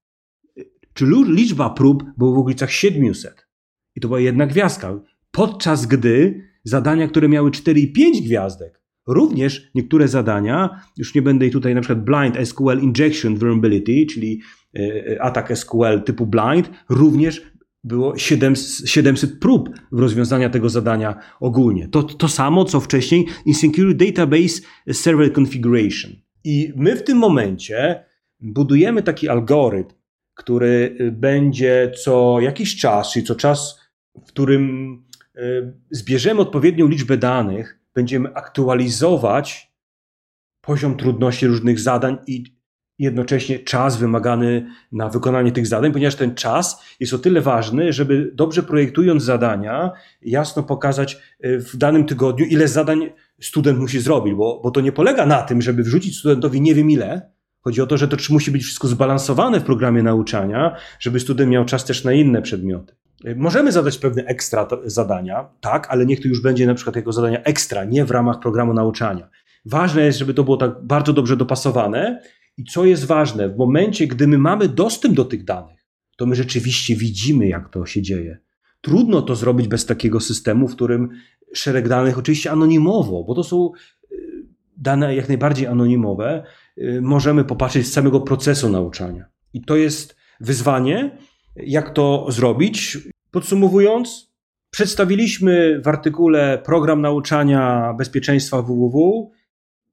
y, 0.58 0.70
czy 0.92 1.06
liczba 1.26 1.70
prób 1.70 2.04
była 2.16 2.34
w 2.34 2.38
okolicach 2.38 2.70
700. 2.70 3.46
I 3.94 4.00
to 4.00 4.08
była 4.08 4.20
jedna 4.20 4.46
gwiazdka. 4.46 5.00
Podczas 5.30 5.86
gdy 5.86 6.44
zadania, 6.64 7.08
które 7.08 7.28
miały 7.28 7.50
4 7.50 7.80
i 7.80 7.92
5 7.92 8.22
gwiazdek, 8.22 8.82
również 9.06 9.70
niektóre 9.74 10.08
zadania, 10.08 10.80
już 10.96 11.14
nie 11.14 11.22
będę 11.22 11.50
tutaj 11.50 11.74
na 11.74 11.80
przykład 11.80 12.04
blind 12.04 12.48
SQL 12.48 12.80
injection 12.82 13.36
vulnerability, 13.36 14.06
czyli 14.06 14.40
y, 14.76 15.18
atak 15.20 15.58
SQL 15.58 16.02
typu 16.04 16.26
blind, 16.26 16.70
również 16.88 17.51
było 17.84 18.18
700 18.86 19.38
prób 19.40 19.70
w 19.92 19.98
rozwiązania 19.98 20.50
tego 20.50 20.68
zadania 20.68 21.18
ogólnie. 21.40 21.88
To, 21.88 22.02
to 22.02 22.28
samo, 22.28 22.64
co 22.64 22.80
wcześniej 22.80 23.26
Insecure 23.46 23.94
Database 23.94 24.60
Server 24.92 25.32
Configuration. 25.32 26.12
I 26.44 26.72
my 26.76 26.96
w 26.96 27.04
tym 27.04 27.18
momencie 27.18 28.04
budujemy 28.40 29.02
taki 29.02 29.28
algorytm, 29.28 29.94
który 30.34 30.96
będzie 31.12 31.92
co 32.04 32.40
jakiś 32.40 32.76
czas, 32.76 33.12
czyli 33.12 33.26
co 33.26 33.34
czas, 33.34 33.80
w 34.14 34.28
którym 34.28 34.92
y, 35.36 35.72
zbierzemy 35.90 36.40
odpowiednią 36.40 36.88
liczbę 36.88 37.16
danych, 37.16 37.78
będziemy 37.94 38.34
aktualizować 38.34 39.72
poziom 40.60 40.96
trudności 40.96 41.46
różnych 41.46 41.80
zadań 41.80 42.18
i 42.26 42.61
jednocześnie 43.02 43.58
czas 43.58 43.96
wymagany 43.96 44.66
na 44.92 45.08
wykonanie 45.08 45.52
tych 45.52 45.66
zadań, 45.66 45.92
ponieważ 45.92 46.14
ten 46.14 46.34
czas 46.34 46.82
jest 47.00 47.14
o 47.14 47.18
tyle 47.18 47.40
ważny, 47.40 47.92
żeby 47.92 48.30
dobrze 48.34 48.62
projektując 48.62 49.22
zadania, 49.22 49.90
jasno 50.22 50.62
pokazać 50.62 51.18
e, 51.40 51.58
w 51.58 51.76
danym 51.76 52.04
tygodniu, 52.04 52.46
ile 52.46 52.68
zadań 52.68 53.10
student 53.40 53.78
musi 53.78 54.00
zrobić, 54.00 54.34
bo, 54.34 54.60
bo 54.64 54.70
to 54.70 54.80
nie 54.80 54.92
polega 54.92 55.26
na 55.26 55.42
tym, 55.42 55.62
żeby 55.62 55.82
wrzucić 55.82 56.18
studentowi 56.18 56.60
nie 56.60 56.74
wiem 56.74 56.90
ile. 56.90 57.32
Chodzi 57.60 57.80
o 57.80 57.86
to, 57.86 57.96
że 57.96 58.08
to 58.08 58.16
musi 58.30 58.50
być 58.50 58.62
wszystko 58.62 58.88
zbalansowane 58.88 59.60
w 59.60 59.64
programie 59.64 60.02
nauczania, 60.02 60.76
żeby 61.00 61.20
student 61.20 61.50
miał 61.50 61.64
czas 61.64 61.84
też 61.84 62.04
na 62.04 62.12
inne 62.12 62.42
przedmioty. 62.42 62.94
E, 63.24 63.34
możemy 63.34 63.72
zadać 63.72 63.98
pewne 63.98 64.24
ekstra 64.24 64.68
zadania, 64.84 65.48
tak, 65.60 65.86
ale 65.90 66.06
niech 66.06 66.22
to 66.22 66.28
już 66.28 66.42
będzie 66.42 66.66
na 66.66 66.74
przykład 66.74 66.96
jako 66.96 67.12
zadania 67.12 67.42
ekstra, 67.42 67.84
nie 67.84 68.04
w 68.04 68.10
ramach 68.10 68.40
programu 68.40 68.74
nauczania. 68.74 69.28
Ważne 69.64 70.02
jest, 70.02 70.18
żeby 70.18 70.34
to 70.34 70.44
było 70.44 70.56
tak 70.56 70.84
bardzo 70.84 71.12
dobrze 71.12 71.36
dopasowane 71.36 72.22
i 72.56 72.64
co 72.64 72.84
jest 72.84 73.04
ważne, 73.04 73.48
w 73.48 73.56
momencie, 73.56 74.06
gdy 74.06 74.26
my 74.26 74.38
mamy 74.38 74.68
dostęp 74.68 75.14
do 75.14 75.24
tych 75.24 75.44
danych, 75.44 75.86
to 76.16 76.26
my 76.26 76.34
rzeczywiście 76.34 76.96
widzimy, 76.96 77.48
jak 77.48 77.68
to 77.68 77.86
się 77.86 78.02
dzieje. 78.02 78.38
Trudno 78.80 79.22
to 79.22 79.36
zrobić 79.36 79.68
bez 79.68 79.86
takiego 79.86 80.20
systemu, 80.20 80.68
w 80.68 80.74
którym 80.74 81.08
szereg 81.54 81.88
danych, 81.88 82.18
oczywiście 82.18 82.50
anonimowo, 82.50 83.24
bo 83.24 83.34
to 83.34 83.44
są 83.44 83.70
y, 84.12 84.16
dane 84.76 85.16
jak 85.16 85.28
najbardziej 85.28 85.66
anonimowe, 85.66 86.44
y, 86.78 87.00
możemy 87.02 87.44
popatrzeć 87.44 87.86
z 87.86 87.92
samego 87.92 88.20
procesu 88.20 88.68
nauczania. 88.68 89.24
I 89.52 89.64
to 89.64 89.76
jest 89.76 90.16
wyzwanie, 90.40 91.18
jak 91.56 91.90
to 91.90 92.26
zrobić. 92.28 92.98
Podsumowując, 93.30 94.32
przedstawiliśmy 94.70 95.80
w 95.84 95.88
artykule 95.88 96.62
program 96.64 97.00
nauczania 97.00 97.94
bezpieczeństwa 97.98 98.62
www 98.62 99.30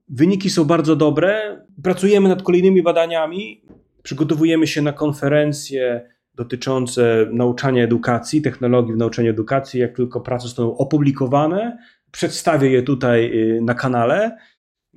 Wyniki 0.10 0.50
są 0.50 0.66
bardzo 0.66 0.96
dobre. 0.96 1.62
Pracujemy 1.84 2.30
nad 2.30 2.44
kolejnymi 2.44 2.84
badaniami. 2.84 3.62
Przygotowujemy 4.04 4.68
się 4.68 4.82
na 4.82 4.94
konferencje 4.94 6.10
dotyczące 6.36 7.28
nauczania 7.32 7.84
edukacji, 7.84 8.42
technologii 8.42 8.94
w 8.94 8.98
nauczaniu 8.98 9.30
edukacji. 9.30 9.80
Jak 9.80 9.96
tylko 9.96 10.22
prace 10.22 10.44
zostaną 10.44 10.78
opublikowane, 10.78 11.78
przedstawię 12.12 12.70
je 12.70 12.84
tutaj 12.84 13.32
y, 13.58 13.62
na 13.62 13.74
kanale, 13.74 14.38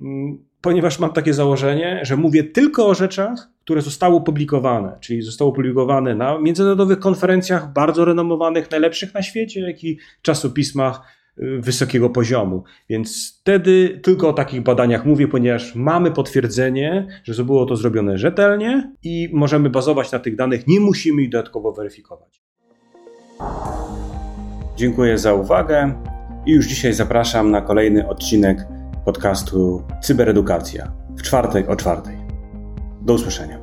mm, 0.01 0.45
ponieważ 0.61 0.99
mam 0.99 1.13
takie 1.13 1.33
założenie, 1.33 1.99
że 2.03 2.17
mówię 2.17 2.43
tylko 2.43 2.87
o 2.87 2.93
rzeczach, 2.93 3.49
które 3.63 3.81
zostały 3.81 4.15
opublikowane, 4.15 4.97
czyli 5.01 5.21
zostały 5.21 5.51
opublikowane 5.51 6.15
na 6.15 6.39
międzynarodowych 6.39 6.99
konferencjach 6.99 7.73
bardzo 7.73 8.05
renomowanych, 8.05 8.71
najlepszych 8.71 9.13
na 9.13 9.21
świecie, 9.21 9.61
jak 9.61 9.83
i 9.83 9.99
czasopismach 10.21 11.01
wysokiego 11.37 12.09
poziomu. 12.09 12.63
Więc 12.89 13.37
wtedy 13.41 13.99
tylko 14.03 14.29
o 14.29 14.33
takich 14.33 14.63
badaniach 14.63 15.05
mówię, 15.05 15.27
ponieważ 15.27 15.75
mamy 15.75 16.11
potwierdzenie, 16.11 17.07
że 17.23 17.43
było 17.43 17.65
to 17.65 17.75
zrobione 17.75 18.17
rzetelnie 18.17 18.93
i 19.03 19.29
możemy 19.33 19.69
bazować 19.69 20.11
na 20.11 20.19
tych 20.19 20.35
danych, 20.35 20.67
nie 20.67 20.79
musimy 20.79 21.21
ich 21.21 21.29
dodatkowo 21.29 21.71
weryfikować. 21.71 22.41
Dziękuję 24.75 25.17
za 25.17 25.33
uwagę 25.33 25.93
i 26.45 26.51
już 26.51 26.67
dzisiaj 26.67 26.93
zapraszam 26.93 27.51
na 27.51 27.61
kolejny 27.61 28.07
odcinek 28.07 28.67
podcastu 29.05 29.83
Cyberedukacja 30.01 30.91
w 31.17 31.21
czwartek 31.21 31.69
o 31.69 31.75
czwartej. 31.75 32.17
Do 33.01 33.13
usłyszenia. 33.13 33.62